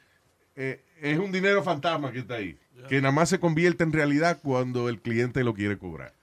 [0.56, 4.40] eh, es un dinero fantasma que está ahí, que nada más se convierte en realidad
[4.42, 6.14] cuando el cliente lo quiere cobrar.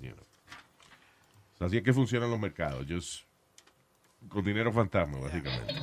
[0.00, 0.24] You know.
[1.60, 3.22] Así es que funcionan los mercados, just
[4.28, 5.74] con dinero fantasma, básicamente.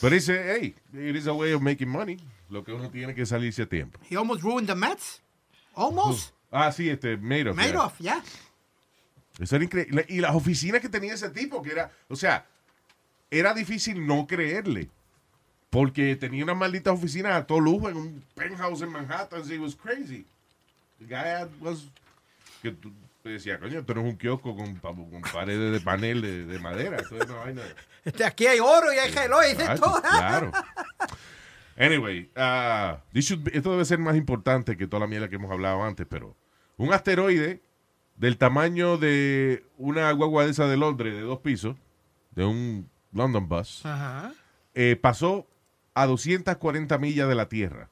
[0.00, 2.16] Pero dice, hey, it is a way of making money.
[2.48, 4.00] Lo que uno tiene que salirse a tiempo.
[4.10, 5.22] He almost ruined the Mets.
[5.74, 6.34] Almost.
[6.50, 7.56] Ah, sí, este, Madoff.
[7.56, 8.22] Madoff, yeah.
[9.38, 10.06] Eso era increíble.
[10.08, 12.46] Y las oficinas que tenía ese tipo, que era, o sea,
[13.30, 14.88] era difícil no creerle.
[15.72, 19.40] Porque tenía unas malditas oficinas a todo lujo en un penthouse en Manhattan.
[19.50, 20.26] It was crazy.
[20.98, 21.88] The guy was.
[22.60, 26.20] Que tú te decías, coño, tú eres un kiosco con, pa- con paredes de panel
[26.20, 26.98] de, de madera.
[26.98, 27.62] Esto es una vaina.
[28.04, 30.02] Este, Aquí hay oro y hay reloj y de todo.
[30.02, 30.50] claro.
[31.78, 35.36] Anyway, uh, this should be- esto debe ser más importante que toda la mierda que
[35.36, 36.36] hemos hablado antes, pero
[36.76, 37.62] un asteroide
[38.16, 41.76] del tamaño de una guagua de esa de Londres de dos pisos,
[42.32, 44.32] de un London bus, Ajá.
[44.74, 45.46] eh, pasó
[45.94, 47.88] a 240 millas de la Tierra.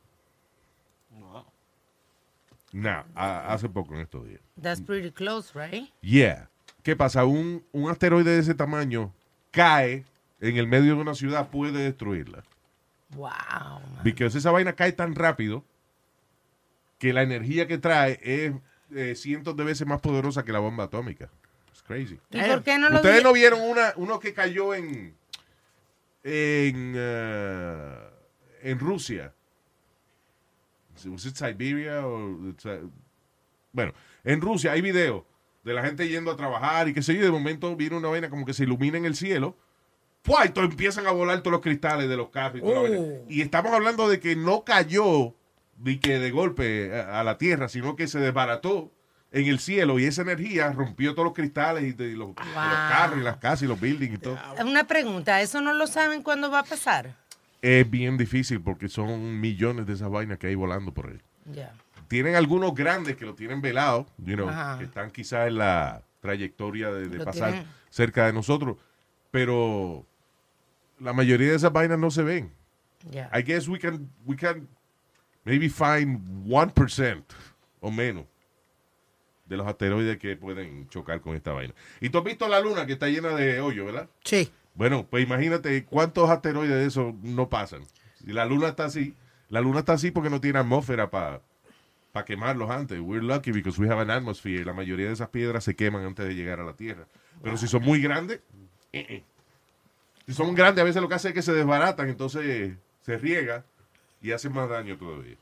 [2.73, 4.41] No, a- hace poco en estos días.
[4.61, 5.91] That's pretty close, right?
[6.03, 6.49] Yeah.
[6.83, 7.25] ¿Qué pasa?
[7.25, 9.13] Un, un asteroide de ese tamaño
[9.51, 10.05] cae
[10.41, 12.45] en el medio de una ciudad, puede destruirla.
[13.11, 13.81] Wow.
[14.05, 15.65] Porque esa vaina cae tan rápido
[16.99, 18.53] que la energía que trae es
[18.95, 21.29] eh, cientos de veces más poderosa que la bomba atómica.
[21.71, 22.21] It's crazy.
[22.31, 25.15] ¿Y por qué no lo Ustedes no vieron una, uno que cayó en
[26.23, 27.95] en eh,
[28.63, 29.35] en Rusia.
[31.07, 32.91] Was it Siberia o it's, uh,
[33.73, 35.25] bueno, en Rusia hay videos
[35.65, 38.29] de la gente yendo a trabajar y que sé yo, de momento viene una vaina
[38.29, 39.57] como que se ilumina en el cielo.
[40.23, 40.45] ¡Pua!
[40.45, 42.99] Y empiezan a volar todos los cristales de los carros y toda la vaina.
[42.99, 43.25] Oh.
[43.29, 45.35] Y estamos hablando de que no cayó
[45.77, 48.93] de que de golpe a, a la tierra, sino que se desbarató
[49.33, 53.19] en el cielo y esa energía rompió todos los cristales y, de- y los, carros
[53.19, 54.39] y las casas y los buildings y todo.
[54.65, 57.15] Una pregunta, ¿eso no lo saben cuándo va a pasar?
[57.63, 61.21] Es bien difícil porque son millones de esas vainas que hay volando por ahí.
[61.53, 61.73] Ya.
[62.09, 66.91] Tienen algunos grandes que lo tienen velado, you know, que están quizás en la trayectoria
[66.91, 67.69] de, pasar tienen.
[67.89, 68.77] cerca de nosotros,
[69.31, 70.05] pero
[70.99, 72.53] la mayoría de esas vainas no se ven.
[73.11, 73.31] Ya.
[73.33, 74.67] I guess we can, we can
[75.45, 77.23] maybe find 1%
[77.81, 78.25] o menos
[79.51, 81.75] de los asteroides que pueden chocar con esta vaina.
[82.01, 84.09] Y tú has visto la luna que está llena de hoyo, ¿verdad?
[84.25, 84.51] Sí.
[84.75, 87.83] Bueno, pues imagínate cuántos asteroides de esos no pasan.
[88.25, 89.15] Si la luna está así,
[89.49, 91.43] la luna está así porque no tiene atmósfera para
[92.25, 93.01] quemarlos antes.
[93.01, 94.65] We're lucky because we have an atmosphere.
[94.65, 97.07] La mayoría de esas piedras se queman antes de llegar a la Tierra.
[97.43, 98.41] Pero si son muy grandes,
[98.93, 99.23] eh, eh.
[100.27, 103.65] si son grandes, a veces lo que hace es que se desbaratan, entonces se riega
[104.23, 105.37] y hacen más daño todavía.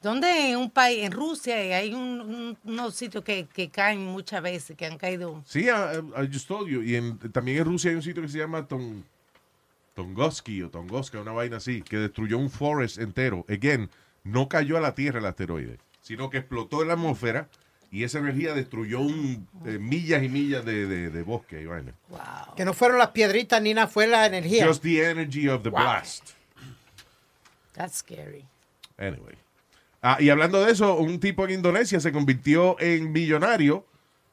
[0.00, 4.40] ¿Dónde en un país, en Rusia, hay un- un- unos sitios que, que caen muchas
[4.42, 5.42] veces, que han caído?
[5.44, 6.82] Sí, I, I- I just told you.
[6.82, 9.04] Y en- también en Rusia hay un sitio que se llama Ton,
[9.94, 13.44] Tunguski o Tunguska, una vaina así, que destruyó un forest entero.
[13.48, 13.90] Again,
[14.22, 17.48] no cayó a la Tierra el asteroide, sino que explotó en la atmósfera
[17.90, 21.92] y esa energía destruyó un, eh, millas y millas de, de- de bosque y vaina.
[22.08, 22.54] Wow.
[22.56, 24.64] Que no fueron las piedritas ni nada, fue la energía.
[24.68, 26.30] Just the energy of the blast.
[27.72, 28.44] That's scary.
[28.96, 29.34] Anyway.
[30.02, 33.84] Ah, y hablando de eso, un tipo en Indonesia se convirtió en millonario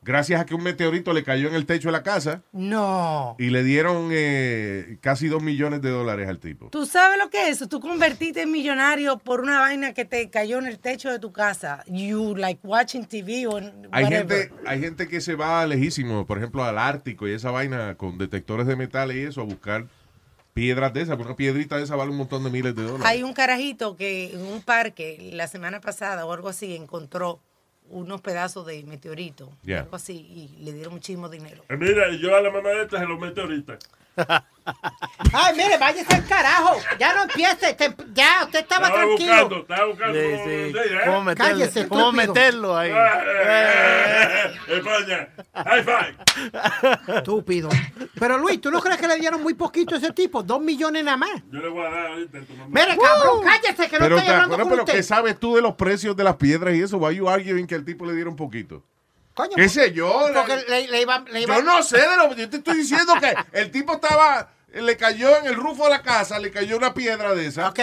[0.03, 3.35] gracias a que un meteorito le cayó en el techo de la casa No.
[3.39, 6.69] y le dieron eh, casi dos millones de dólares al tipo.
[6.69, 7.67] ¿Tú sabes lo que es eso?
[7.67, 11.31] Tú convertiste en millonario por una vaina que te cayó en el techo de tu
[11.31, 11.83] casa.
[11.87, 13.59] You like watching TV o
[13.91, 17.95] Hay gente, hay gente que se va lejísimo, por ejemplo, al Ártico y esa vaina
[17.95, 19.87] con detectores de metales y eso, a buscar
[20.55, 21.17] piedras de esas.
[21.17, 23.05] porque Una piedrita de esa vale un montón de miles de dólares.
[23.05, 27.39] Hay un carajito que en un parque la semana pasada o algo así encontró
[27.89, 29.81] unos pedazos de meteorito, Yeah.
[29.81, 31.63] algo así, y le dieron muchísimo dinero.
[31.69, 33.77] Eh, Mira, y yo a la mamá de esta se lo meto ahorita.
[35.33, 36.77] Ay, mire, váyase al carajo.
[36.99, 37.73] Ya no empiece.
[37.75, 39.33] te- ya, usted estaba Estaba tranquilo.
[39.33, 40.19] buscando, estaba buscando.
[40.19, 40.49] Sí, cómo sí.
[40.49, 41.01] ¿eh?
[41.05, 42.91] ¿Cómo meterlo, Cállese, cómo meterlo ahí?
[42.91, 47.17] Eh, España, high five.
[47.17, 47.69] Estúpido.
[48.19, 50.41] Pero Luis, ¿tú no crees que le dieron muy poquito a ese tipo?
[50.41, 51.41] Dos millones nada más.
[51.51, 52.67] Yo le voy a dar ahorita a tu mamá.
[52.69, 54.93] Mire, cabrón, cállese que no pero, estoy hablando bueno, con pero usted.
[54.95, 56.97] ¿qué sabes tú de los precios de las piedras y eso?
[56.97, 58.83] Why you arguing que el tipo le dieron poquito?
[59.35, 60.27] Coño, ¿Qué sé yo?
[60.33, 63.13] porque le, le iba, le iba- Yo no sé de lo yo te estoy diciendo
[63.19, 66.93] que el tipo estaba, le cayó en el rufo de la casa, le cayó una
[66.93, 67.69] piedra de esa.
[67.69, 67.79] Ok.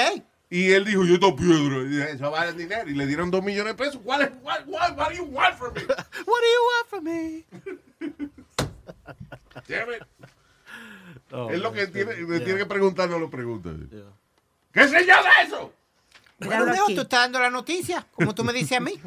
[0.48, 1.78] Y él dijo, yo tengo piedra.
[1.78, 2.88] Y dije, eso vale dinero.
[2.90, 4.00] Y le dieron dos millones de pesos.
[4.04, 4.30] ¿Cuál es?
[4.42, 5.80] What, what, what do you want from me?
[5.86, 7.44] What do you want from me?
[9.68, 10.02] Damn it.
[11.32, 11.92] Oh, es lo que man.
[11.92, 12.44] tiene, Yeah.
[12.44, 13.70] tiene que preguntar, no lo pregunta.
[13.90, 14.04] Yeah.
[14.72, 15.72] ¿Qué sé yo de eso?
[16.38, 16.94] Bueno, Míralo mijo, aquí.
[16.96, 19.00] tú estás dando la noticia, como tú me dices a mí.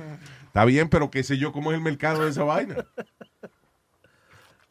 [0.56, 2.86] Está bien, pero qué sé yo cómo es el mercado de esa vaina.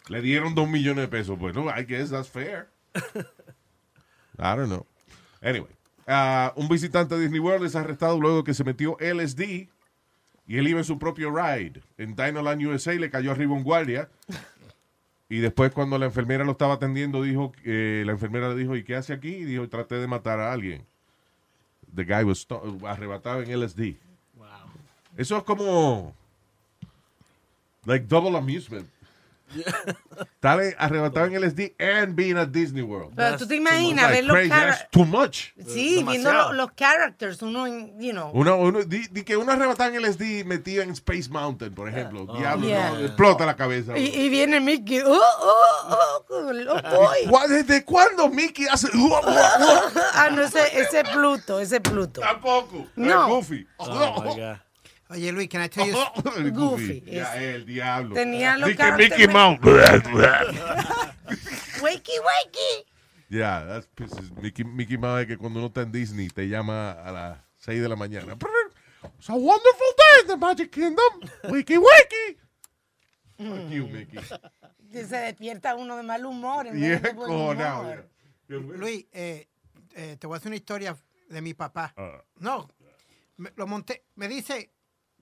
[0.09, 1.39] Le dieron dos millones de pesos.
[1.39, 2.71] Bueno, I guess that's fair.
[4.39, 4.87] I don't know.
[5.43, 5.69] Anyway,
[6.07, 9.69] ah, un visitante de Disney World es arrestado luego que se metió LSD
[10.47, 11.83] y él iba en su propio ride.
[11.99, 14.09] En Dinoland, USA, le cayó arriba un guardia.
[15.29, 18.85] Y después, cuando la enfermera lo estaba atendiendo, dijo, eh, la enfermera le dijo, ¿y
[18.85, 19.35] qué hace aquí?
[19.35, 20.87] Y dijo, traté de matar a alguien.
[21.95, 22.47] The guy was
[22.87, 23.99] arrebatado en LSD.
[25.17, 26.15] Eso es como.
[27.87, 28.89] Like double amusement.
[29.55, 33.13] Estar arrebatado en LSD and being at Disney World.
[33.15, 35.53] Pero tú te imaginas like ver los That's too much.
[35.67, 36.53] Sí, viendo Demasiado.
[36.55, 38.31] los characters, uno you know.
[38.33, 42.27] Uno, uno, di, di que uno arrebatado en LSD metido en Space Mountain, por ejemplo.
[42.37, 42.91] Diablo, Yeah.
[42.93, 43.97] no, explota la cabeza.
[43.97, 46.43] Y, y viene Mickey, oh, oh, oh, oh,
[46.97, 47.19] boy.
[47.29, 48.89] ¿Cuá- ¿Desde cuándo Mickey hace.?
[50.15, 52.23] Ah, no, ese, ese es Pluto, ese es Pluto.
[52.23, 52.87] Tampoco.
[52.97, 53.23] No.
[53.25, 53.67] Es Goofy.
[53.77, 54.57] Oh, my God.
[55.11, 55.97] Oye, Luis, can I tell you...
[56.37, 58.15] El Goofy, Ya, el diablo.
[58.15, 59.59] Tenía los Mickey me- Mouse.
[61.83, 62.87] Wakey, wakey.
[63.29, 66.93] Yeah, that's pisses- Mickey, Mickey Mouse es que cuando uno está en Disney te llama
[66.93, 68.33] a las 6 de la mañana.
[69.19, 71.21] It's a wonderful day in the Magic Kingdom.
[71.51, 72.39] Wiki, wiki.
[73.37, 74.19] Fuck you, Mickey.
[74.91, 76.67] Que se despierta uno de mal humor.
[76.69, 77.57] En Y vez es de humor.
[77.57, 78.05] yeah.
[78.49, 79.49] Luis, eh,
[79.95, 80.97] eh, te voy a hacer una historia
[81.29, 81.93] de mi papá.
[81.97, 82.23] Ah.
[82.39, 82.69] No,
[83.37, 84.71] me, lo monté, me dice,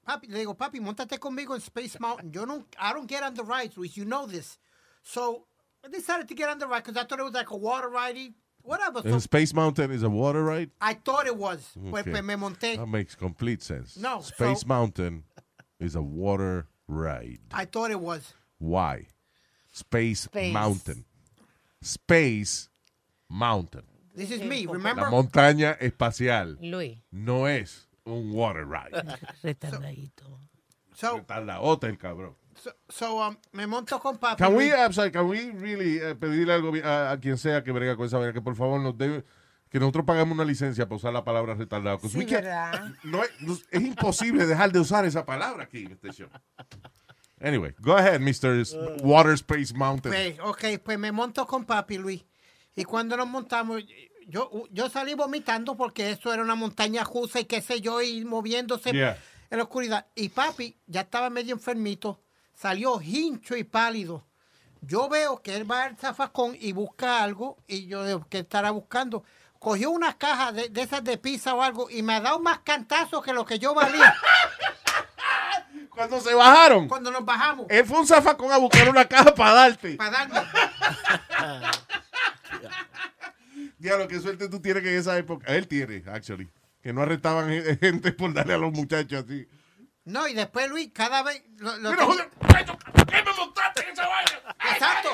[0.06, 2.32] papi, le digo, papi, montate conmigo en Space Mountain.
[2.32, 4.58] Yo no, I don't get on the rides, Luis, you know this.
[5.02, 5.44] So,
[5.84, 7.88] I decided to get on the ride because I thought it was like a water
[7.88, 9.02] ride, whatever.
[9.02, 10.70] So, And Space Mountain is a water ride?
[10.80, 11.70] I thought it was.
[11.90, 12.10] Pues, Okay.
[12.12, 12.76] pues me monté.
[12.76, 13.96] That makes complete sense.
[13.96, 15.24] No, Space so- Mountain
[15.80, 17.40] is a water ride.
[17.52, 18.34] I thought it was.
[18.58, 19.06] Why?
[19.72, 20.52] Space, Space.
[20.52, 21.04] Mountain.
[21.80, 22.68] Space
[23.28, 23.82] Mountain.
[24.14, 25.02] This is me, remember?
[25.02, 25.10] La remember?
[25.30, 29.02] montaña espacial Luis, no es un water ride.
[29.42, 30.40] retardadito.
[30.94, 31.24] So,
[31.60, 32.36] otra el cabrón.
[32.54, 34.36] so, so, um, me monto con papi.
[34.42, 34.70] Can we.
[34.72, 37.96] I'm sorry, can we really eh, pedirle al gobi- a, a quien sea que brega
[37.96, 39.24] con esa vaina que por favor nos dé
[39.70, 41.98] que nosotros pagamos una licencia para usar la palabra retardado?
[42.06, 42.26] Sí.
[43.04, 46.28] No, es, no- es imposible dejar de usar esa palabra aquí en este show.
[47.40, 48.60] Anyway, go ahead, Mr.
[48.60, 50.12] S- Water Space Mountain.
[50.12, 52.24] Pues, ok, pues me monto con papi, Luis.
[52.76, 53.82] Y cuando nos montamos,
[54.28, 58.24] yo, yo salí vomitando porque eso era una montaña rusa y qué sé yo, y
[58.24, 59.16] moviéndose Yeah.
[59.50, 60.06] en la oscuridad.
[60.14, 62.20] Y papi ya estaba medio enfermito,
[62.54, 64.24] salió hincho y pálido.
[64.80, 68.70] Yo veo que él va al zafacón y busca algo, y yo digo, ¿qué estará
[68.72, 69.24] buscando?
[69.58, 72.58] Cogió una caja de, de esas de pizza o algo y me ha dado más
[72.60, 74.12] cantazos que lo que yo valía
[75.90, 77.66] Cuando se bajaron, cuando nos bajamos.
[77.68, 79.94] él fue un zafacón a buscar una caja para darte.
[79.96, 80.40] Para darme.
[83.82, 85.44] Diablo, qué suerte tú tienes que en esa época.
[85.52, 86.48] Él tiene, actually.
[86.80, 89.48] Que no arrestaban ge- gente por darle a los muchachos así.
[90.04, 91.42] No, y después Luis, cada vez...
[91.58, 92.30] lo- lo Pero, tenía- joder,
[92.92, 94.56] ¿por qué me montaste en esa vaina?
[94.72, 95.08] Exacto.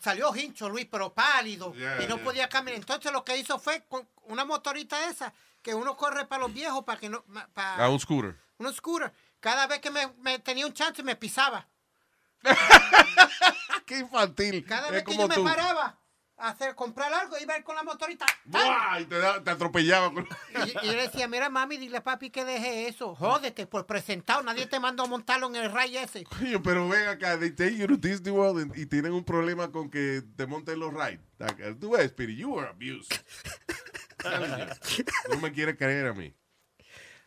[0.00, 1.72] Salió hincho Luis, pero pálido.
[1.74, 2.24] Yeah, y no yeah.
[2.24, 2.78] podía caminar.
[2.78, 6.84] Entonces lo que hizo fue con una motorita esa, que uno corre para los viejos,
[6.84, 7.22] para que no...
[7.54, 8.34] Para A un scooter.
[8.58, 9.12] un scooter.
[9.40, 11.66] Cada vez que me, me tenía un chance me pisaba.
[13.86, 14.64] Qué infantil.
[14.66, 15.98] Cada Es vez que yo me paraba
[16.38, 18.26] hacer, comprar algo, iba a ir con la motorita.
[19.00, 20.12] Y te, da- te atropellaba.
[20.12, 20.28] con-
[20.66, 23.14] Y, y yo le decía, mira mami, dile a papi que deje eso.
[23.14, 24.42] Jódete, por presentado.
[24.42, 26.24] Nadie te mandó a montarlo en el ray ese.
[26.24, 29.70] Coño, pero ven acá, they take you to Disney World y, y tienen un problema
[29.72, 31.20] con que te monten los rides.
[31.80, 33.12] Tú ves, Speedy, you were abused.
[35.30, 36.34] No me quiere creer a mí.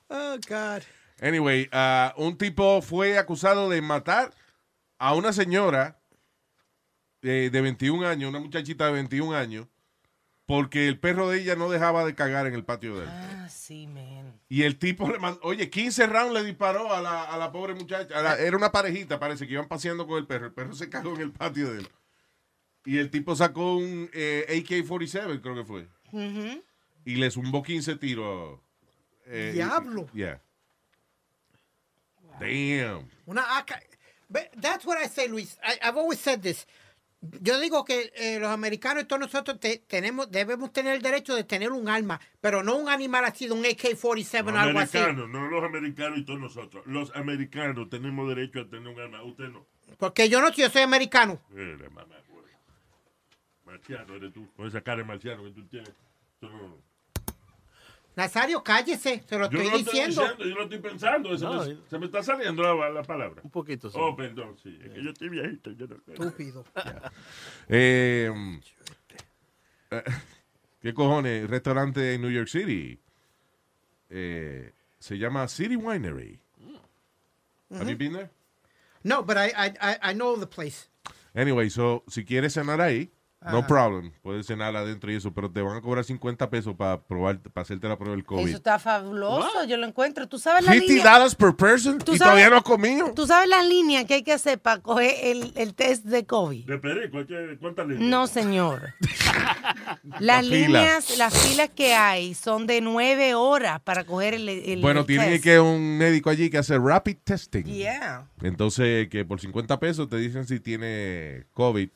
[0.10, 0.82] Oh, God.
[1.22, 4.34] Anyway, ah, un tipo fue acusado de matar
[4.98, 5.99] a una señora
[7.22, 9.68] eh, de 21 años, una muchachita de 21 años,
[10.46, 13.10] porque el perro de ella no dejaba de cagar en el patio de él.
[13.12, 14.40] Ah, sí, man.
[14.50, 17.76] Y el tipo le mandó, oye, 15 rounds le disparó a la, a la pobre
[17.76, 18.18] muchacha.
[18.18, 20.48] A la- era una parejita, parece que iban paseando con el perro.
[20.48, 21.90] El perro se cagó en el patio de él.
[22.86, 25.88] Y el tipo sacó un eh, AK-47, creo que fue.
[27.06, 28.60] Y le zumbó 15 tiros.
[29.28, 30.08] eh, Diablo.
[30.14, 30.42] Yeah.
[32.40, 33.08] Damn.
[33.28, 33.84] Una AK.
[34.30, 35.58] But That's what I say, Luis.
[35.64, 36.66] I, I've always said this.
[37.22, 41.36] Yo digo que eh, los americanos y todos nosotros te- tenemos, debemos tener el derecho
[41.36, 44.80] de tener un arma, pero no un animal así de un AK-47 o Los algo
[44.80, 44.98] así.
[44.98, 46.86] americanos, no los americanos y todos nosotros.
[46.88, 49.22] Los americanos tenemos derecho a tener un arma.
[49.24, 49.66] Usted no.
[49.98, 51.42] Porque yo no, yo soy americano.
[51.54, 52.46] Eres mamá, güey.
[53.66, 54.48] Marciano eres tú.
[54.56, 55.92] Con esa cara de marciano que tú tienes.
[56.40, 56.78] Tú no-
[58.20, 60.22] Nazario, cállese, se lo Yo estoy no lo estoy diciendo.
[60.24, 61.38] diciendo, yo lo estoy pensando.
[61.38, 63.42] Se, No, me, se me está saliendo la, la palabra.
[63.42, 63.98] Un poquito, sí.
[63.98, 64.78] Oh, perdón, sí.
[64.84, 65.72] Es que yo estoy viejito.
[65.72, 66.66] Yo no Estúpido.
[67.70, 68.30] Eh,
[69.92, 70.04] eh,
[70.82, 71.50] ¿Qué cojones?
[71.50, 73.00] Restaurante en New York City.
[74.10, 76.42] Eh, se llama City Winery.
[77.72, 78.30] Have you been there?
[79.04, 80.90] No, but I, I, I, I know the place.
[81.34, 83.12] Anyway, so, si quieres cenar ahí,
[83.52, 84.12] no problem.
[84.22, 87.62] Puedes cenar adentro y eso, pero te van a cobrar 50 pesos para probar, para
[87.64, 88.48] hacerte la prueba del COVID.
[88.48, 90.28] Eso está fabuloso, yo lo encuentro.
[90.28, 91.14] ¿Tú sabes la 50 línea?
[91.14, 93.14] dollars per person ¿Tú y sabes- todavía no has comido.
[93.16, 96.66] ¿Tú sabes la línea que hay que hacer para coger el, el test de COVID?
[96.66, 98.10] De perico, ¿qué- ¿cuántas líneas?
[98.10, 98.94] No, señor.
[100.20, 100.56] Las La fila.
[100.68, 105.06] líneas, las filas que hay son de nueve horas para coger el, el Bueno, el
[105.06, 105.44] tiene test.
[105.44, 107.64] que un médico allí que hace rapid testing.
[107.64, 108.28] Yeah.
[108.42, 111.90] Entonces, que por 50 pesos te dicen si tiene COVID.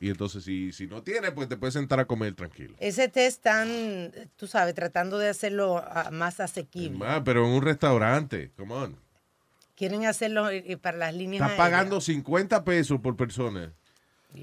[0.00, 2.74] Y entonces, si, si no tiene, pues te puedes sentar a comer tranquilo.
[2.78, 7.04] Ese test están, tú sabes, tratando de hacerlo ah, más asequible.
[7.24, 8.96] Pero en un restaurante, come on.
[9.76, 11.70] Quieren hacerlo eh, para las líneas Estás aéreas.
[11.70, 13.72] pagando 50 pesos por persona.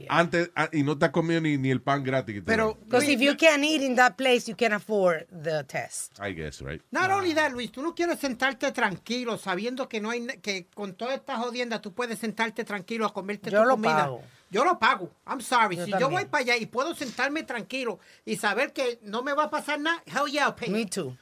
[0.09, 2.41] Antes, ah, y no te has comido ni, ni el pan gratis.
[2.45, 2.75] Pero.
[2.85, 6.19] Because if you can't eat in that place, you can afford the test.
[6.19, 6.81] I guess, right?
[6.91, 10.95] Not only that, Luis, tú no quieres sentarte tranquilo sabiendo que no hay que con
[10.95, 13.95] toda esta jodienda tú puedes sentarte tranquilo a comerte Yo tu lo comida.
[13.95, 14.23] pago.
[14.55, 15.11] Yo lo pago.
[15.27, 15.75] I'm sorry.
[15.75, 16.11] Yo si yo también.
[16.11, 19.81] voy para allá y puedo sentarme tranquilo y saber que no me va a pasar
[19.81, 20.69] nada, hell yeah, I'll pay.
[20.69, 21.17] Me too.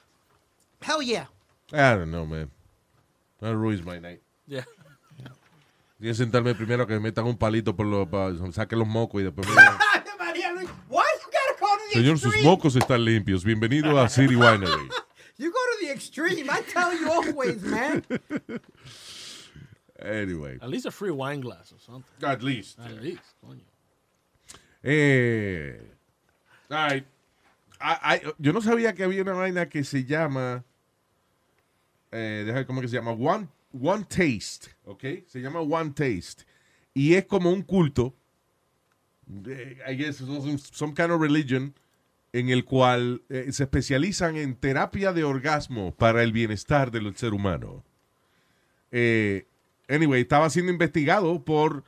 [0.79, 1.25] Hell yeah.
[1.71, 2.51] I don't know, man.
[3.41, 4.21] That ruins my night.
[4.45, 4.65] Yeah.
[5.99, 9.21] Tienes que sentarme primero que me metan un palito por los, para saque los mocos
[9.21, 9.55] y después me...
[10.19, 12.43] María Luis, why you gotta go to the Señor, sus extreme.
[12.43, 13.43] mocos están limpios.
[13.43, 14.89] Bienvenido a City Winery.
[15.37, 16.47] You go to the extreme.
[16.47, 18.03] I tell you always, man.
[20.03, 22.11] Anyway, At least a free wine glass or something.
[22.25, 22.77] at least.
[22.79, 23.23] At least.
[23.41, 23.63] coño.
[24.83, 25.79] Eh.
[26.69, 27.05] I-
[27.81, 30.63] I- yo no sabía que había una vaina que se llama.
[32.11, 33.11] Eh, deja cómo que se llama.
[33.11, 33.47] One,
[33.81, 34.75] one Taste.
[34.85, 35.03] ¿Ok?
[35.27, 36.43] Se llama One Taste.
[36.93, 38.13] Y es como un culto.
[39.47, 41.73] eh, I guess some, some kind of religion.
[42.33, 47.31] En el cual eh, se especializan en terapia de orgasmo para el bienestar del ser
[47.33, 47.83] humano.
[48.91, 49.45] Eh,
[49.87, 51.83] anyway, estaba siendo investigado por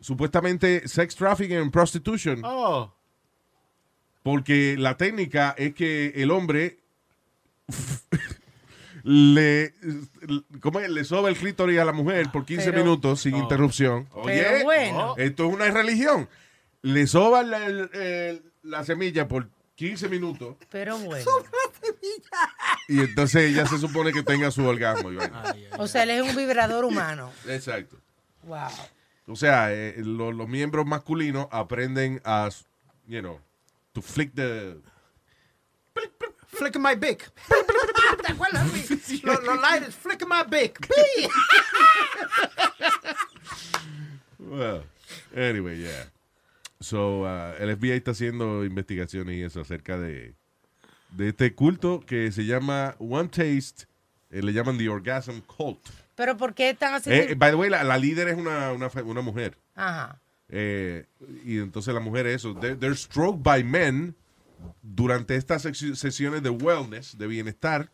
[0.00, 2.42] supuestamente sex trafficking and prostitution.
[2.44, 2.92] Oh.
[4.22, 6.78] Porque la técnica es que el hombre
[9.02, 9.74] le,
[10.60, 10.88] ¿cómo es?
[10.90, 14.08] le soba el clítoris a la mujer por 15 Pero- minutos sin interrupción.
[14.12, 15.14] Oye, Pero bueno.
[15.18, 16.28] esto es una religión.
[16.82, 21.24] Le soba la semilla por 15 minutos Pero bueno.
[22.88, 25.10] Y entonces ella se supone que tenga su orgasmo.
[25.78, 27.30] O sea, él es un vibrador humano.
[27.48, 27.96] Exacto.
[28.42, 28.68] Wow.
[29.26, 32.50] O sea, eh, lo- los miembros masculinos aprenden a,
[33.06, 33.40] you know,
[33.92, 34.76] to flick the...
[36.48, 37.32] Flick my bic.
[38.24, 38.68] ¿Te acuerdas?
[39.24, 40.78] Los lighters, flick my bic.
[44.38, 44.84] Well,
[45.34, 46.10] anyway, yeah.
[46.80, 50.34] So, uh, el FBI está haciendo investigaciones y eso acerca de,
[51.16, 53.86] de este culto que se llama One Taste,
[54.30, 55.80] eh, le llaman The Orgasm Cult.
[56.14, 57.32] Pero ¿por qué están haciendo?
[57.32, 59.56] Eh, by the way, la, la líder es una, una, una mujer.
[59.74, 60.20] Ajá.
[60.48, 61.06] Eh,
[61.44, 64.14] y entonces la mujer eso, they're, they're stroked by men
[64.82, 67.90] durante estas sesiones de wellness, de bienestar,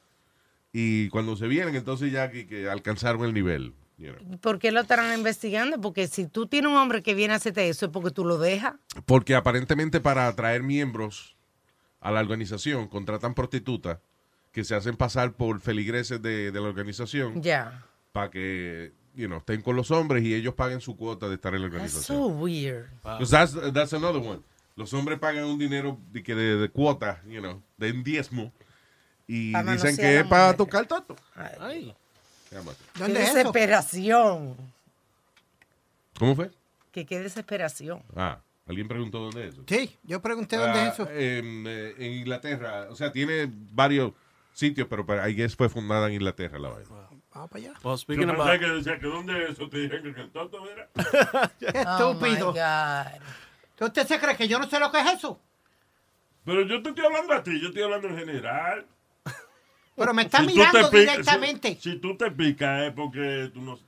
[0.72, 3.74] y cuando se vienen, entonces ya que, que alcanzaron el nivel.
[3.98, 4.38] you know.
[4.38, 5.80] ¿Por qué lo estarán investigando?
[5.80, 8.38] Porque si tú tienes un hombre que viene a hacerte eso, es porque tú lo
[8.38, 8.74] dejas.
[9.06, 11.36] Porque aparentemente para atraer miembros
[12.00, 13.98] a la organización contratan prostitutas
[14.52, 17.84] que se hacen pasar por feligreses de, de la organización Ya.
[18.12, 21.54] para que you know, estén con los hombres y ellos paguen su cuota de estar
[21.54, 22.18] en la That's organización.
[22.18, 22.86] so weird.
[23.28, 24.40] that's, that's another one.
[24.76, 28.52] Los hombres pagan un dinero de, que de, de cuota, you know, de un diezmo
[29.26, 31.14] y dicen que es para tocar toto.
[31.34, 31.94] Ay.
[32.48, 32.56] Qué
[32.98, 33.34] ¿Dónde es eso?
[33.36, 34.56] desesperación.
[36.18, 36.50] ¿Cómo fue?
[36.92, 38.02] Que qué desesperación.
[38.16, 39.64] Ah, alguien preguntó dónde es eso.
[39.66, 41.08] Sí, yo pregunté dónde Ah, es eso.
[41.10, 42.86] En, eh, en Inglaterra.
[42.90, 44.12] O sea, tiene varios
[44.52, 46.88] sitios, pero I guess fue fundada en Inglaterra la vaina.
[47.32, 47.72] Vamos para allá.
[47.82, 48.60] Well, Yo speaking pensé about.
[48.60, 50.88] que decía que dónde es eso te dijeron que el tonto era.
[51.58, 51.66] Qué
[52.00, 52.52] Oh my estúpido.
[52.52, 53.86] God.
[53.86, 55.40] ¿Usted se cree que yo no sé lo que es eso?
[56.44, 58.86] Pero yo te estoy hablando a ti, yo estoy hablando en general.
[59.96, 61.74] Pero me está Si mirando pica- directamente.
[61.76, 63.78] Si, si tú te picas es porque tú no.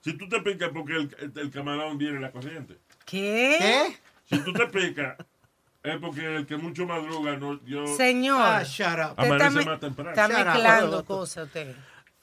[0.00, 2.78] Si tú te picas es porque el, el, el camarón viene en la corriente.
[3.08, 3.56] ¿Qué?
[3.58, 3.96] ¿Qué?
[4.36, 5.16] Si tú te picas
[5.82, 7.58] es porque el que mucho madruga no.
[7.64, 8.40] Yo, Señor.
[8.40, 9.12] Ah, shut up.
[9.18, 10.10] usted Amanece más temprano.
[10.10, 10.44] está Shut up.
[10.46, 11.74] mezclando cosas usted.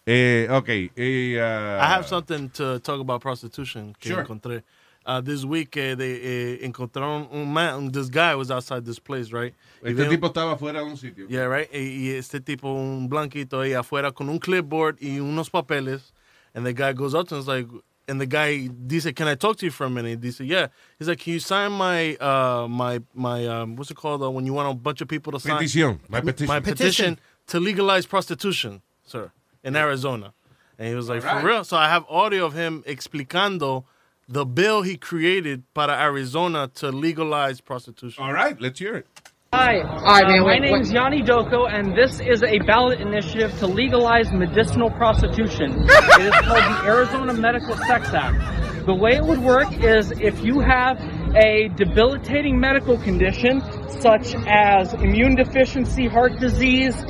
[0.05, 0.69] Eh, ok.
[0.69, 3.95] eh, ah, I have something to talk about prostitution.
[3.99, 4.21] Que Sure.
[4.21, 4.63] encontré.
[5.07, 7.91] Uh, this week, eh, they eh, encontraron un man.
[7.91, 9.53] This guy was outside this place, right?
[9.83, 11.27] Y Este tipo estaba fuera de un sitio.
[11.27, 11.69] Yeah, right.
[11.73, 16.11] Y, y este tipo, un blanquito ahí afuera con un clipboard y unos papeles.
[16.55, 17.67] And the guy goes up to him, and is like,
[18.07, 20.47] and the guy he said, "Can I talk to you for a minute?" He said,
[20.47, 20.67] "Yeah."
[20.99, 24.45] He's like, "Can you sign my uh my my um what's it called uh, when
[24.45, 25.99] you want a bunch of people to sign Petición.
[26.09, 26.47] My petition.
[26.47, 27.19] my petition, Petition.
[27.47, 29.31] to legalize prostitution, sir,
[29.63, 30.33] in Arizona?"
[30.77, 31.41] And he was like, All right.
[31.41, 33.85] "For real?" So I have audio of him explicando
[34.27, 38.23] the bill he created para Arizona to legalize prostitution.
[38.23, 39.07] All right, let's hear it.
[39.53, 44.89] Hi, uh, my is Yanni Doko, and this is a ballot initiative to legalize medicinal
[44.89, 45.71] prostitution.
[45.87, 48.85] it is called the Arizona Medical Sex Act.
[48.85, 50.99] The way it would work is if you have
[51.35, 53.61] a debilitating medical condition,
[54.01, 57.01] such as immune deficiency, heart disease,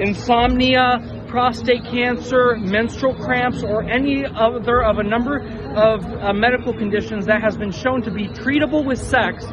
[0.00, 5.38] insomnia, prostate cancer, menstrual cramps, or any other of a number
[5.74, 9.46] of uh, medical conditions that has been shown to be treatable with sex,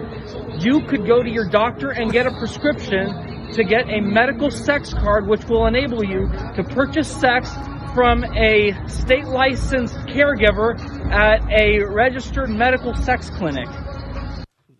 [0.59, 3.07] you could go to your doctor and get a prescription
[3.53, 7.49] to get a medical sex card, which will enable you to purchase sex
[7.95, 10.77] from a state licensed caregiver
[11.09, 13.69] at a registered medical sex clinic.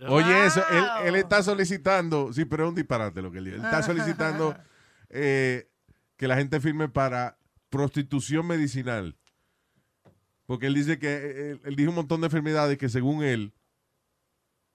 [0.06, 3.58] Oye, eso, él, él está solicitando, sí, pero es un disparate lo que él dice.
[3.58, 4.54] Él está solicitando
[5.10, 5.69] eh,
[6.20, 7.38] que la gente firme para
[7.70, 9.16] prostitución medicinal.
[10.46, 13.54] Porque él dice que, eh, él, él dijo un montón de enfermedades que según él,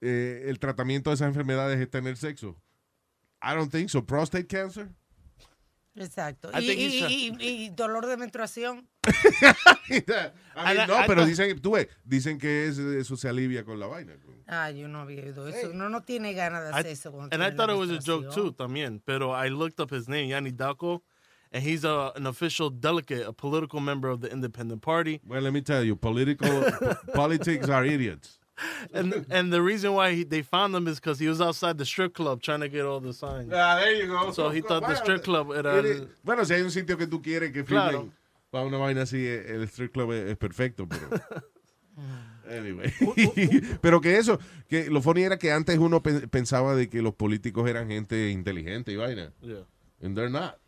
[0.00, 2.56] eh, el tratamiento de esas enfermedades es tener sexo.
[3.42, 4.04] I don't think so.
[4.06, 4.88] Prostate cancer.
[5.96, 6.50] Exacto.
[6.52, 8.88] I Y, think y- he's y- y dolor de menstruación.
[9.06, 10.04] I mean,
[10.56, 13.86] I- no, I pero dicen, tú ves, dicen que es- eso se alivia con la
[13.86, 14.14] vaina.
[14.46, 15.72] Ah, yo no había oído eso.
[15.72, 17.12] No, no tiene ganas de I- hacer eso.
[17.12, 19.00] cuando and I thought it was a joke too, también.
[19.04, 21.04] Pero I looked up his name, Yanni Dalco,
[21.54, 25.20] and he's a, an official delegate, a political member of the Independent Party.
[25.26, 26.64] Well, let me tell you, political
[27.14, 28.38] politics are idiots.
[28.92, 31.84] And and the reason why he, they found him is because he was outside the
[31.84, 33.52] strip club trying to get all the signs.
[33.52, 34.32] Ah, there you go.
[34.32, 37.22] So he thought the strip club era el- Bueno, si hay un sitio que tú
[37.22, 38.10] quieres que Claro.
[38.50, 41.08] para una vaina así, el strip club es, es perfecto, pero...
[42.48, 42.92] Anyway.
[43.80, 44.38] pero que eso,
[44.68, 48.92] que lo funny era que antes uno pensaba de que los políticos eran gente inteligente
[48.92, 49.32] y vaina.
[49.40, 49.64] Yeah.
[50.02, 50.58] And they're not.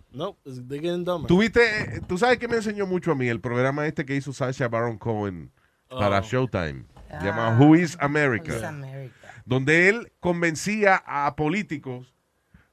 [0.44, 1.26] It's- they're getting dumber.
[1.28, 1.60] ¿Tú viste,
[1.96, 4.68] eh, tú sabes que me enseñó mucho a mí el programa este que hizo Sasha
[4.68, 5.50] Baron Cohen
[5.88, 6.22] para Oh.
[6.22, 6.84] Showtime.
[7.10, 7.20] Ah.
[7.22, 8.52] Llama Who is America.
[8.52, 9.14] Who is America.
[9.44, 12.12] donde él convencía a políticos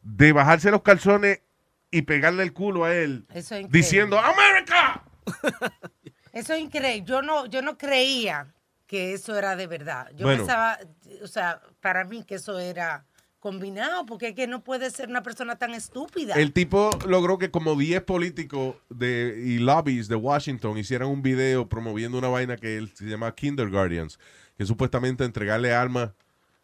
[0.02, 1.42] de bajarse los calzones
[1.92, 3.70] y pegarle el culo a él Eso es increíble.
[3.80, 5.04] diciendo ¡América!
[6.34, 7.04] Eso es increíble.
[7.06, 8.48] Yo no, yo no creía
[8.88, 10.10] que eso era de verdad.
[10.16, 10.40] Yo Bueno.
[10.44, 10.80] pensaba,
[11.24, 13.06] o sea, para mí que eso era
[13.44, 16.34] combinado, porque es que no puede ser una persona tan estúpida.
[16.36, 21.68] El tipo logró que como 10 políticos de, y lobbies de Washington hicieran un video
[21.68, 24.18] promoviendo una vaina que él se llama Kindergartens,
[24.56, 26.12] que es supuestamente entregarle armas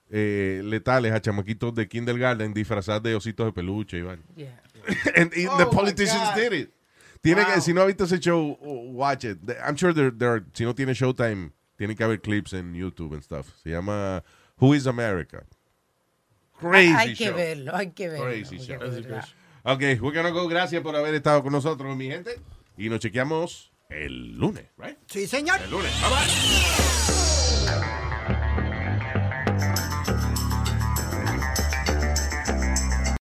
[0.09, 4.23] eh, letales a chamaquitos de kindergarten disfrazados de ositos de peluche y vaina.
[4.37, 4.61] Yeah.
[5.17, 6.73] And, and Oh, the politicians did it.
[7.21, 7.55] Tiene Wow.
[7.55, 9.37] que, si no ha visto ese show, watch it.
[9.67, 13.13] I'm sure there, there are- si no tiene Showtime, tiene que haber clips en YouTube
[13.15, 13.49] and stuff.
[13.61, 14.23] Se llama
[14.61, 15.43] Who is America.
[16.59, 17.35] Crazy hay que show.
[17.35, 18.25] verlo, hay que verlo.
[18.25, 18.77] Crazy show.
[19.63, 20.47] Ok, we're gonna go.
[20.47, 22.39] Gracias por haber estado con nosotros, mi gente.
[22.77, 24.97] Y nos chequeamos el lunes, right?
[25.07, 25.59] Sí, señor.
[25.61, 25.91] El lunes.
[26.01, 27.08] Bye bye.